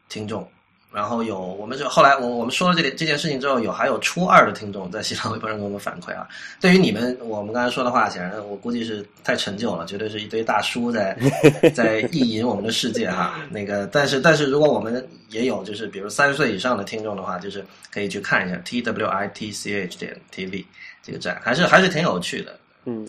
[0.09, 0.45] 听众，
[0.91, 6.27] 然后有我们就后来我我们说了这这件事情之后，有还有初二的听众在新浪微博上给我们反馈啊。
[6.59, 11.17] 对于你们我们刚才说的话，显然我估计是太陈旧了，绝对是一堆大叔在
[11.73, 13.39] 在意淫我们的世界哈。
[13.49, 20.65] 那个，但是但是如果我们也有就是比如三十岁以上的听众的话，就是可以去看一下 t w i t c h 点 t v
[21.03, 22.57] 这个展，还是还是挺有趣的。
[22.85, 23.07] 嗯，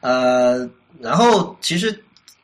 [0.00, 0.68] 呃，
[1.00, 1.96] 然后其实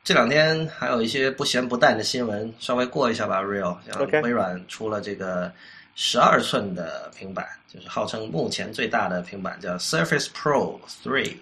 [0.04, 3.42] 这两天还有一些不咸不淡的新闻，稍微过一下吧。
[3.42, 5.52] Real，像微软出了这个
[5.96, 11.34] 十二寸的平板，就是号称目前最大的平板，叫 Surface Pro Three。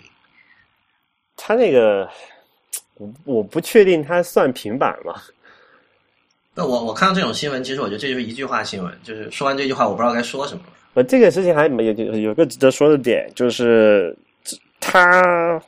[1.37, 2.09] 他那个
[2.95, 5.23] 我我不确定它算平板吗？
[6.53, 10.73] 那我我看到这种新闻，其实我觉得这就是一句话新闻，就是说完这句话，我不知道该说什么了。
[10.95, 14.17] 呃，这个事情还没有有有个值得说的点，就是
[14.81, 15.61] 它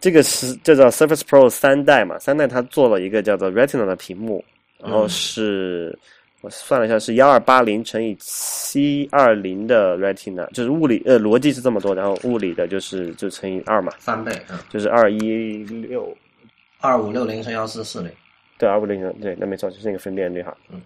[0.00, 4.44] 这个是这叫 Surface Pro 三代嘛，三代它做了一个叫做 Retina 的屏幕，
[4.78, 5.96] 然后是、
[6.40, 16.16] 我算了一下是幺二八零乘以七二零的 Retina，就是物理呃逻辑是这么多，然后物理的就是就乘以二嘛，翻倍，嗯，就是二一六
[16.80, 18.10] 二五六零乘幺四四零，
[18.58, 20.56] 对二五零对，那没错，就是那个分辨率哈。
[20.70, 20.80] 嗯，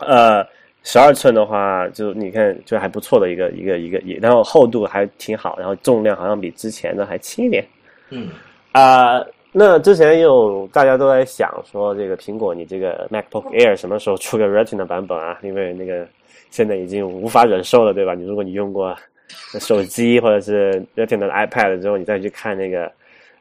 [0.00, 0.46] 呃，
[0.84, 7.66] 十二寸的话，就你看就还不错的一个一个一个，也然后厚度还挺好，然后重量好像比之前的还轻一点。
[8.10, 8.28] 嗯
[8.72, 15.38] 啊、那之前有大家都在想说，这个苹果你这个 MacBook Air 什么时候出个 Retina 版本啊？
[15.42, 16.06] 因为那个
[16.50, 18.14] 现在已经无法忍受了，对吧？
[18.14, 18.94] 你如果你用过
[19.58, 22.92] 手机或者是 Retina 的 iPad 之后，你再去看那个，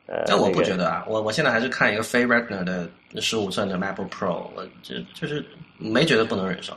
[0.06, 2.88] 呃，但我不觉得啊，我我现在还是看一个非 Retina 的
[3.20, 5.44] 十五寸的 MacBook Pro，我就就是
[5.78, 6.74] 没觉得不能忍受。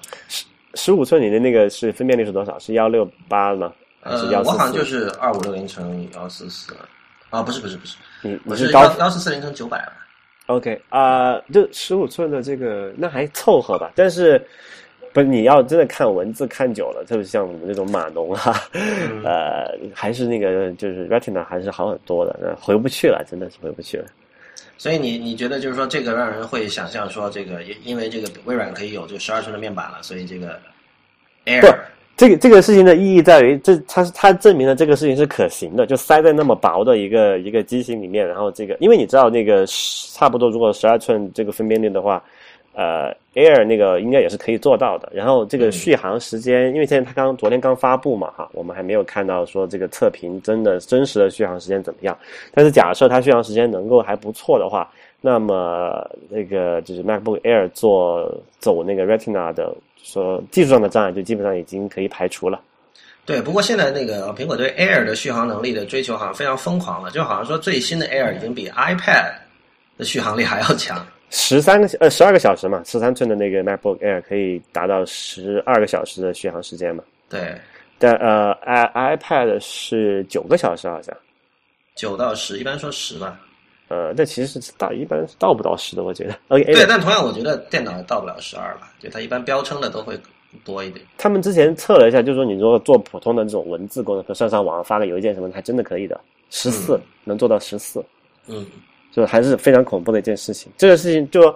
[0.76, 2.56] 十五寸你的那个是分辨率是多少？
[2.60, 3.72] 是幺六八吗？
[4.00, 4.84] 还是我好像就？
[4.84, 6.72] 是二五六零乘幺四四，
[7.30, 9.92] 啊，不是不是不是，你我是高幺幺四四零乘九百吧。
[10.46, 14.40] OK 啊、就十五寸的这个那还凑合吧，但是
[15.12, 24.06] 不是你要真的看文字看久了，特别像我们这种码农啊，嗯 呃，还是那个就是 Retina 还是好很多的，那回不去了，真的是回不去了。
[24.78, 30.58] 所以你你觉得就是说这个让人会想象说这个因因为这个微软可以有这个十二寸的面板了，所以这个
[31.44, 31.76] 不 Air
[32.16, 39.66] 这个这个事情的意义在于，这它是它证明了这个事情是可行的，就塞在那么薄的一个一个机型里面，然后这个，因为你知道那个
[40.14, 42.22] 差不多如果十二寸这个分辨率的话，
[42.76, 45.10] 呃，Air 那个应该也是可以做到的。
[45.14, 52.14] 然后这个续航时间，因为现在它刚昨天刚发布嘛，哈，我们还没有看到说这个测评真的真实的续航时间怎么样。
[52.52, 62.60] 但是假设它续航时间能够还不错的话，那么那个就是 MacBook Air 做走那个 Retina 的说技术上的障碍就基本上已经可以排除了。
[63.24, 69.32] 对，不过现在那个苹果对 Air 的续航能力的追求好像非常疯狂了，就好像说最新的 Air 已经比 iPad
[69.96, 71.04] 的续航力还要强。
[71.30, 77.02] 十三个呃十二个小时嘛，十三寸的那个 MacBook Air 可以达到十二个小时的续航时间嘛。
[77.28, 77.58] 对，
[77.98, 81.14] 但呃 i iPad 是九个小时好像，
[81.94, 83.40] 九到十，一般说十吧。
[83.88, 86.36] 呃，但其实是到一般是到不到十的，我觉得。
[86.48, 90.18] OK，对，但同样我觉得电脑到不了十二吧，就它一般标称的都会
[90.64, 91.06] 多一点。
[91.16, 96.20] 他们之前测了一下，就是说你如果做普通的这种文字功能，上上网发个邮件什么的，还真的可以的，
[96.50, 98.04] 十四、能做到十四。
[98.48, 98.66] 嗯，
[99.16, 100.70] 就还是非常恐怖的一件事情。
[100.76, 101.54] 这个事情就，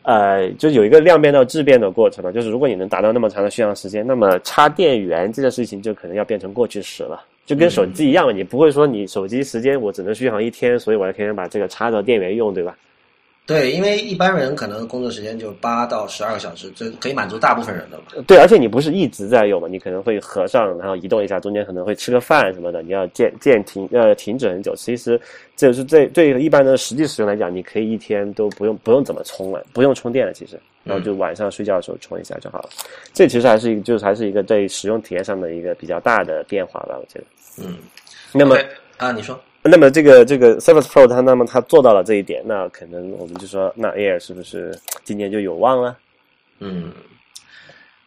[0.00, 2.32] 呃，就有一个量变到质变的过程嘛。
[2.32, 7.22] 就是如果你能达到那么长的续航时间，那么插电源这件事情就可能要变成过去时了。
[7.44, 12.74] 就跟手机一样，你不会说你手机时间我只能续航一天，所以我可以把这个插到电源用，对吧？
[13.46, 18.04] 对，因为一般人可能工作时间就八到十二个小时，这可以满足大部分人的嘛。
[18.26, 24.74] 对，而且你不是一直在用嘛，你可能会合上，然后移动一下，中间可能会吃个饭什么的，你要间间停呃停止很久。
[24.74, 25.20] 其实
[25.54, 32.68] 这是对对一般的实际使用来讲，你可以一天都不用不用怎么充了，不用充电了，其实，然后就晚上睡觉的时候充一下就好了。
[33.12, 37.24] 这其实还是一个就是还是一个对使用体验上的一个比较大的变化吧，我觉得。
[37.64, 37.76] 嗯，
[38.32, 38.58] 那么
[38.96, 45.96] 啊，你说，那么这个这个 Surface Pro 它那么它做到了这一点，那可能我们就说那 Air 是不是今年就有望了？
[46.58, 46.92] 嗯，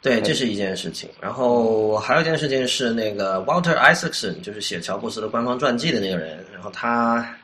[0.01, 1.09] 对，这是一件事情。
[1.21, 7.35] 然后还有一件事情是那个 Walter Isaacson，就是写乔布斯的官方传记的那个人，然后他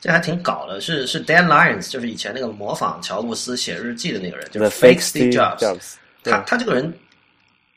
[0.00, 5.58] 这还挺搞的，是是 Dan Lyons，就是以前那个模仿乔布斯写日记的那个人，就是 Fake Steve Jobs。
[5.58, 5.94] Jobs，
[6.24, 6.92] 他他这个人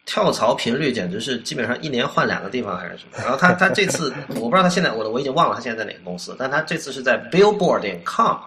[0.06, 3.18] 跳槽频率简直是基本上一年换两个地方还是什么。
[3.18, 8.38] 然后他他这次我不知道他现在我我已经忘了他现在在哪个公司，但他这次是在 Billboard 点 com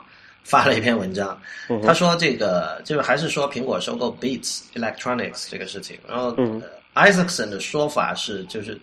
[0.45, 1.39] 发了一篇文章，
[1.85, 5.99] 他说这个就是还是说苹果收购 Beats Electronics 这个事情。
[6.09, 6.37] 然后、
[6.95, 8.79] Isaacson 的说法是就是。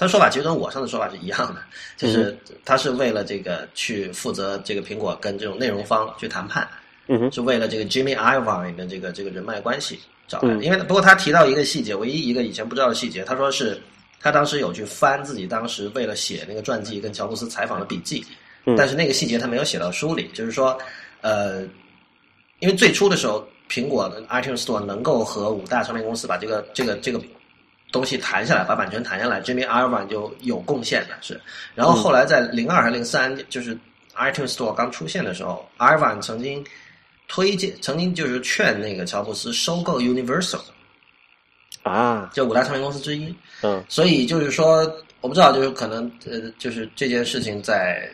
[0.00, 1.60] 他说法其实跟我上次说法是一样的，
[1.96, 6.68] 就是他是为了这个去负责这个苹果跟这种内容方去谈判，
[7.32, 9.98] 是为了这个 Jimmy Iovine 的这个这个人脉关系
[10.28, 10.54] 找来的。
[10.54, 13.80] 嗯因为不过他提到一个细节，唯一一个以前不知道的细节，他说是
[14.20, 18.24] 他当时有去翻自己当时为了写那个传记跟乔布斯采访的笔记，
[18.66, 20.78] 嗯但是那个细节他没有写到书里，就是说，
[21.22, 21.62] 呃，
[22.60, 27.20] 因为最初的时候，苹果的 iTunes Store 能够和五大唱片公司把这个这个这个
[27.90, 31.40] 东西谈下来，把版权谈下来，Jimmy Iovine 就有贡献的是。
[31.74, 33.76] 然后后来在零二还是零三，就是
[34.16, 36.64] iTunes Store 刚出现的时候，Iovine 曾经
[37.28, 40.60] 推荐，曾经就是劝那个乔布斯收购 Universal，
[41.82, 43.32] 啊，就五大唱片公司之一。
[43.62, 44.78] 嗯所以就是说，
[45.20, 48.08] 我不知道，就是可能呃，就是这件事情在，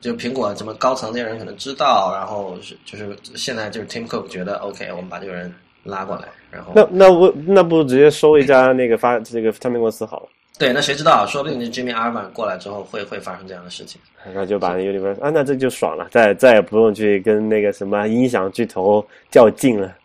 [0.00, 5.52] 就苹果这么高层那些人可能知道，然后是就是现在就是 Tim Cook 觉得 OK，我们把这个人
[5.84, 14.00] 拉过来，然后那那我那不如直接收一家那个发这个唱片公司好了，对，那谁知道，说不定 Jimmy Iovine 过来之后会会发生这样的事情。
[14.26, 19.96] 然后就把那 Universal 啊，那这就爽了，再再也不用去跟那个什么音响巨头较劲了，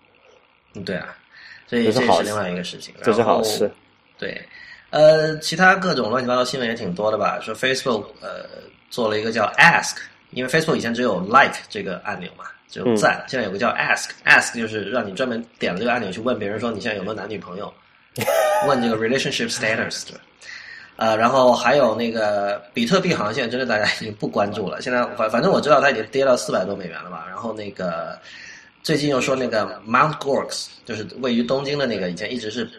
[0.76, 1.18] 嗯，对啊，
[1.66, 3.70] 所以这是另外一个事情，这是好事。
[4.20, 4.40] 对，
[4.92, 7.40] 呃，其他各种乱七八糟新闻也挺多的吧？
[7.42, 8.46] 说 Facebook 呃
[8.92, 9.98] 做了一个叫 Ask，
[10.30, 17.74] 因为 Facebook 以前只有 Like 这个按钮嘛，只有赞，现在有个叫 Ask，Ask 就是让你专门点了这个按钮去问别人说你现在有没有男女朋友，
[18.68, 20.18] 问这个 relationship status 对。
[20.96, 24.80] 呃，然后还有那个比特币，好像现在真的大家已经不关注了。
[24.80, 27.26] 现在反反正我知道它已经跌到四百多美元了吧。
[27.28, 28.18] 然后那个
[28.84, 32.70] 最近又说那个 Mount Gox，就是位于东京的那个，以前一直是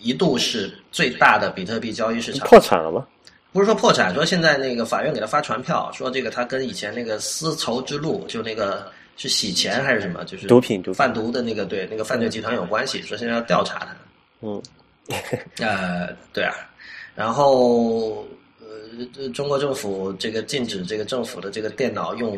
[0.00, 3.06] 一度是最大的比特币交易市场，破产了吗？
[3.52, 13.94] 不是说破产，说现在那个法院给他发传票，说这个他跟以前那个丝绸之路，就那个是洗钱还是什么，就是毒品毒品贩毒的那个对那个犯罪集团有关系，说现在要调查他。
[14.44, 14.62] 嗯，
[15.58, 16.54] 呃，对啊，
[17.14, 18.26] 然后
[18.60, 22.36] 呃，中国政府这个禁止这个政府的这个电脑用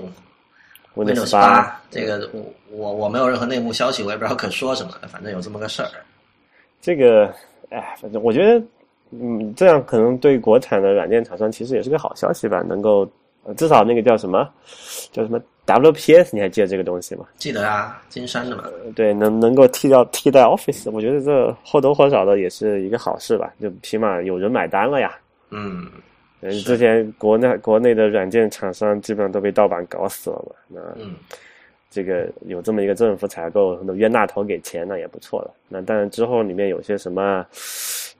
[0.95, 5.89] Windows 八八，这个我我我没有任何内幕消息，我也不知道可说什么，反正有这么个事儿。
[6.81, 7.35] 这个，
[7.71, 8.65] 哎，反正我觉得，
[9.11, 13.01] 嗯，这样可能对国产的软件厂商其实也是个好消息吧，能够、
[13.43, 14.49] 呃至少那个叫什么，
[15.11, 17.27] 叫什么 WPS，你还记得这个东西吗？
[17.37, 25.15] 记得啊，金山的嘛，呃对，能能够替掉替代 Office，我觉得这或多或少的也是一个好事吧，就起码有人买单了呀。
[25.51, 25.87] 嗯，
[26.65, 31.15] 之前国内国内的软件厂商基本上都被盗版搞死了嘛，那嗯。
[31.89, 35.51] 这个有这么一个政府采购，那冤大头给钱，那也不错了。
[35.67, 37.47] 那当然之后里面有些什么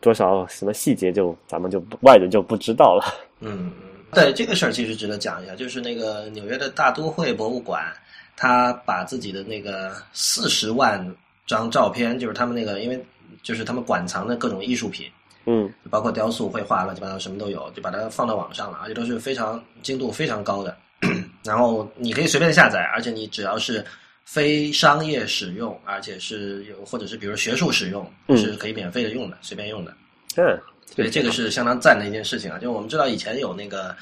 [0.01, 3.05] 多少什么细节就，咱们就不外人就不知道了。
[3.41, 3.71] 嗯，
[4.13, 7.93] 对这个事儿其实值得讲一下，就是那个纽约的大都会博物馆，
[8.37, 11.05] 他把自己的那个四十万
[11.47, 13.05] 张照片，就是他们那个，因为
[13.43, 15.07] 就是他们馆藏的各种艺术品，
[15.45, 20.77] 嗯包括雕塑、绘画，乱七八糟什么都有，就把它放到网上了，而且都是非常精度非常高的。
[21.45, 23.85] 然后你可以随便下载，而且你只要是
[24.25, 29.95] 非商业使用，而且是有或者是比如学术使用，嗯是可以免费的用的，随便用的。
[30.37, 30.59] 嗯，
[30.95, 32.59] 所以这个是相当赞的一件事情啊！
[32.59, 33.95] 就我们知道以前有那个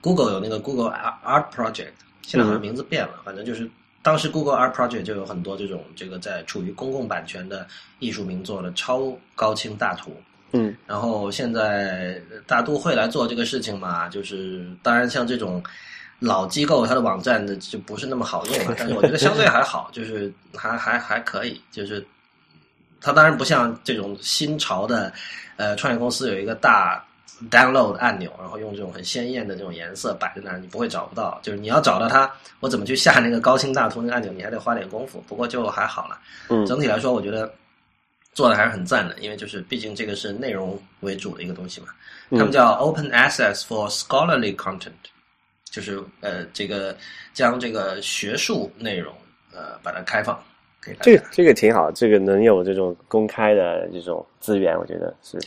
[0.00, 0.90] Google 有那个 Google
[1.24, 3.70] Art Project，现在好像名字变了，反正就是
[4.02, 7.66] 当时 Google Art Project 就有很多这种这个在处于公共版权的
[7.98, 10.14] 艺术名作的超高清大图。
[10.52, 15.62] 嗯然后现在大都会来做这个事情嘛，就是当然像这种
[16.18, 22.04] 老机构，它的网站的就不是那么好用了，但是我觉得相对还好，就是还还还可以，就是
[23.00, 25.12] 它当然不像这种新潮的
[25.56, 27.04] 呃创业公司有一个大
[27.50, 31.40] download 按钮，然后用这种很鲜艳的这种颜色摆在那儿，你不会找不到。
[31.42, 32.30] 就是你要找到它，
[32.60, 35.24] 我怎么去下那个高清大图那个按钮，你还得花点功夫。
[35.26, 36.18] 不过就还好了。
[36.50, 37.50] 嗯整体来说，我觉得
[38.34, 41.88] 做的还是很赞的，因为就是毕竟这个是内容为主的一个东西嘛。
[42.30, 44.92] 他们叫 Open Access for Scholarly Content，
[45.64, 46.94] 就是呃这个
[47.32, 49.14] 将这个学术内容
[49.52, 50.40] 呃把它开放
[50.82, 51.04] 给大家。
[51.04, 55.38] 这个这个挺好，这个能有这种公开的这种资源，我觉得是。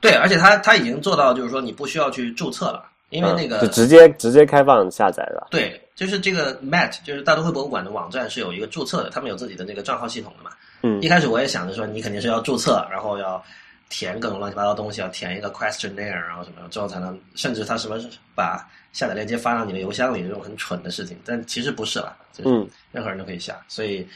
[0.00, 5.48] 对，而且它它已经做到就是说你不需要去注册了，因为那个、嗯就直接直接开放下载了。
[5.50, 10.50] 对，就是这个 Met，就是大都会博物馆的网站是有一个注册的，他们有自己的那个账号系统的嘛。
[10.82, 13.42] 嗯一开始我也想着说，你肯定是要注册，然后要
[13.88, 17.96] 填各种乱七八糟东西，要填一个 questionnaire，然后什么之后才能，甚至他什么
[18.34, 24.06] 把下载链接发到你的邮箱里这种很蠢的事情，但其实不是了，就是嗯任何人都可以下，所以。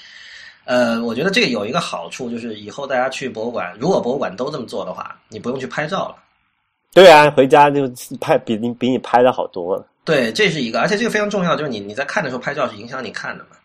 [0.69, 6.17] 呃，我觉得这个有一个好处，就是以后大家去博物馆，如果博物馆都这么做的话，你不用去拍照了。
[6.93, 7.91] 对啊，回家就
[8.21, 9.87] 拍比你比你拍的好多了。
[10.05, 13.57] 对，这是一个，而且这个非常重要，就是你你在看的时候拍照是影响你看的嘛。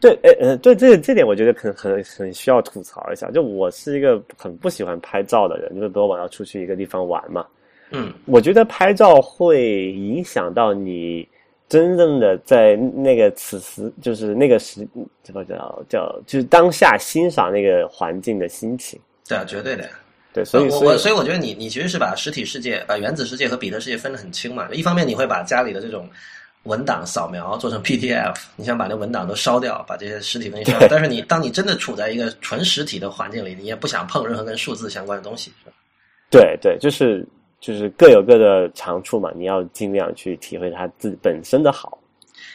[0.00, 3.30] 对，呃呃，对这这点我觉得很很很需要吐槽一下。
[3.30, 7.44] 就我是一个很不喜欢拍照的人，因为比如我要出去一个地方玩嘛，
[7.90, 11.28] 嗯，我觉得拍照会影响到你
[11.68, 14.86] 真正的在那个此时，就是那个时，
[15.24, 18.98] 这个叫叫就是当下欣赏那个环境的心情。
[19.28, 19.90] 对啊，绝对的呀。
[20.32, 24.68] 对，所以我所以我所以我觉得你你其实是把实体世界、把原子世界和比特世界分得很清嘛。
[24.70, 26.08] 一方面你会把家里的这种
[26.64, 30.88] 文档扫描做成 PDF，你想把那文档都烧掉，把这些实体东西烧掉。
[30.92, 35.72] 但是你当你真的处在一个纯实体的环境里，你也不想碰任何跟数字相关的东西，是吧？
[36.30, 37.26] 对对，就是
[37.66, 41.98] 就是各有各的长处嘛，你要尽量去体会它自己本身的好。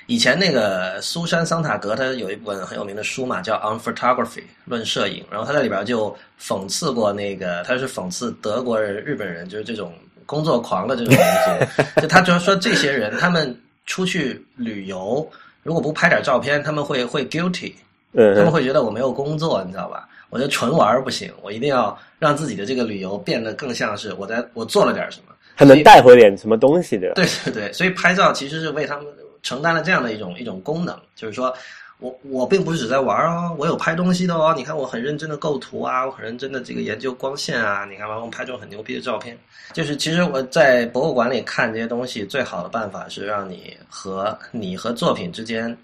[0.08, 9.92] 以前那个苏珊桑塔格，他有一本很有名的书嘛，叫《On Photography》论摄影，然后他在里边就讽刺过那个，他是讽刺德国人、日本人，就是这种
[10.26, 12.00] 工作狂的这种民族。
[12.02, 13.54] 就他就是说，这些人他们
[13.86, 15.30] 出去旅游，
[15.62, 17.74] 如果不拍点照片，他们会会 guilty，
[18.14, 20.08] 嗯他们会觉得我没有工作，你知道吧？
[20.32, 25.36] 我觉得纯玩不行，我一定要让自己的这个旅游变得更像是我在我做了点什么。
[25.54, 27.16] 还能带回点什么东西对吧。
[27.16, 29.06] 对对对，所以拍照其实是为他们
[29.44, 31.54] 承担了这样的一种一种功能，就是说
[32.00, 34.54] 我我并不是只在玩哦，我有拍东西的哦。
[34.58, 39.38] 你看我很认真的构图啊，我很认真的这个研究光线啊，你看完我们拍这种很牛逼的照片。
[39.74, 45.78] 就是其实我在博物馆里看这些东西，最好的办法是让你和你和作品之间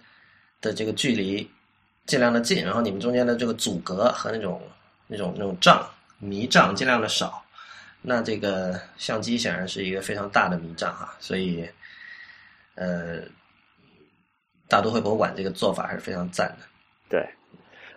[0.62, 1.48] 的这个距离
[2.08, 4.60] 尽量的近，然后你们中间的这个阻隔和那种
[5.06, 5.88] 那种那种障
[6.18, 7.44] 迷障尽量的少。
[8.02, 11.68] 那这个相机显然是一个非常大的迷障哈，所以
[12.76, 13.20] 呃，
[14.70, 16.66] 大都会博物馆这个做法还是非常赞的。
[17.10, 17.28] 对，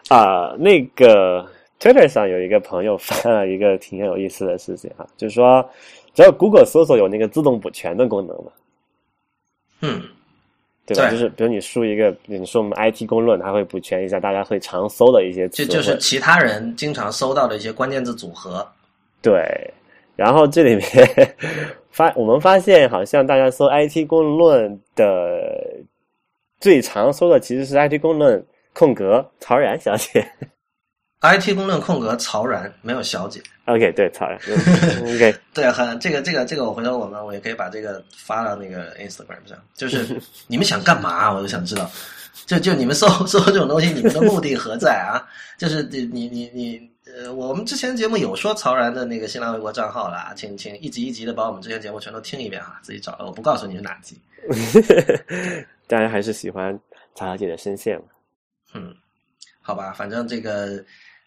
[0.08, 1.48] 啊、那个
[1.78, 5.70] Twitter 上有一个朋友发了一个挺有意思的事情啊，就是说，
[6.14, 8.50] 只要 Google 搜索有那个自动补全的功能嘛，
[9.82, 10.02] 嗯，
[10.94, 11.08] 对吧？
[11.08, 18.66] 对就是比如你输一个，你说我们 IT 公论，它会补全一下大家会常搜的一些词汇，就就是其他人经常搜到的一些关键字组合。
[19.22, 19.72] 对。
[20.16, 20.84] 然后这里面
[21.90, 25.40] 发我们发现，好像大家搜 IT 公论的
[26.60, 30.22] 最常搜的其实是 IT 公论空格曹然小姐。
[31.22, 34.38] IT 公论空格曹然没有小姐，OK，对，曹然。
[34.48, 39.58] 嗯 OK，对，很这个这个这个，我回头我们我也可以把这个发到那个 Instagram 上。
[39.74, 40.18] 就是
[40.48, 41.30] 你们想干嘛？
[41.30, 41.90] 我就想知道，
[42.46, 45.20] 就就你们搜 搜这种东西，你们的目的何在啊？
[45.58, 54.18] 就是你你你你呃，我们之前节目有说曹然的那个新浪微博账号啦，请请一集一集的把我们之前节目全都听一遍哈，自己找，我不告诉你是哪集。
[55.86, 56.78] 大家还是喜欢
[57.14, 58.04] 曹小姐的声线嘛？
[58.72, 58.94] 嗯，
[59.60, 60.82] 好吧，反正这个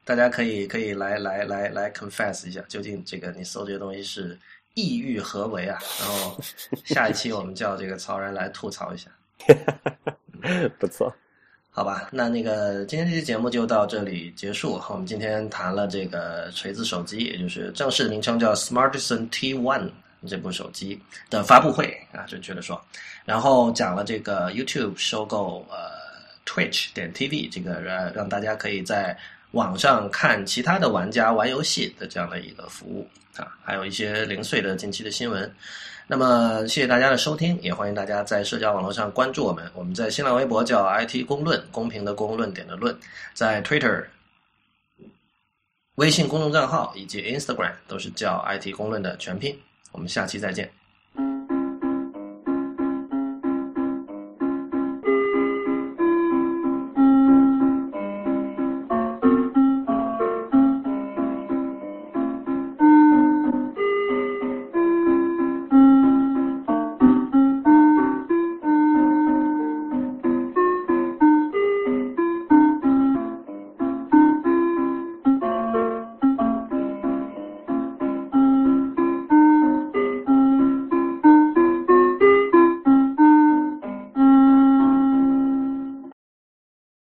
[0.06, 4.38] 大家可以可以来来来来 confess 一下，究竟这个你搜这些东西是
[4.74, 5.80] 意欲何为啊？
[6.00, 6.40] 然后
[6.84, 9.10] 下一期我们叫这个曹然来吐槽一下，
[10.80, 11.14] 不错。
[11.76, 12.08] 好吧？
[12.12, 14.80] 那那个今天这期节目就到这里结束。
[14.90, 19.90] 我们今天谈了这个锤子手机，也就是正式的名称叫 Smartisan T One
[20.28, 21.02] 这部手机
[21.32, 22.80] 的发布会啊，准确的说，
[23.26, 25.90] 然后讲了这个 YouTube 收购呃
[26.46, 29.18] Twitch 点 TV 这个让让大家可以在
[29.54, 35.52] 网上看其他的玩家玩游戏的这样的一个服务啊，还有一些零碎的近期的新闻。
[36.06, 39.64] 那么谢谢大家的收听，也欢迎大家在社交网络上关注我们。
[39.74, 42.96] 我们在新浪微博叫 IT 公论，公平的公，论点的论，
[43.34, 44.04] 在 Twitter、
[45.96, 49.58] 微信公众账号以及 Instagram 都是叫 IT 公论的全拼。
[49.92, 50.83] 我们下期再见。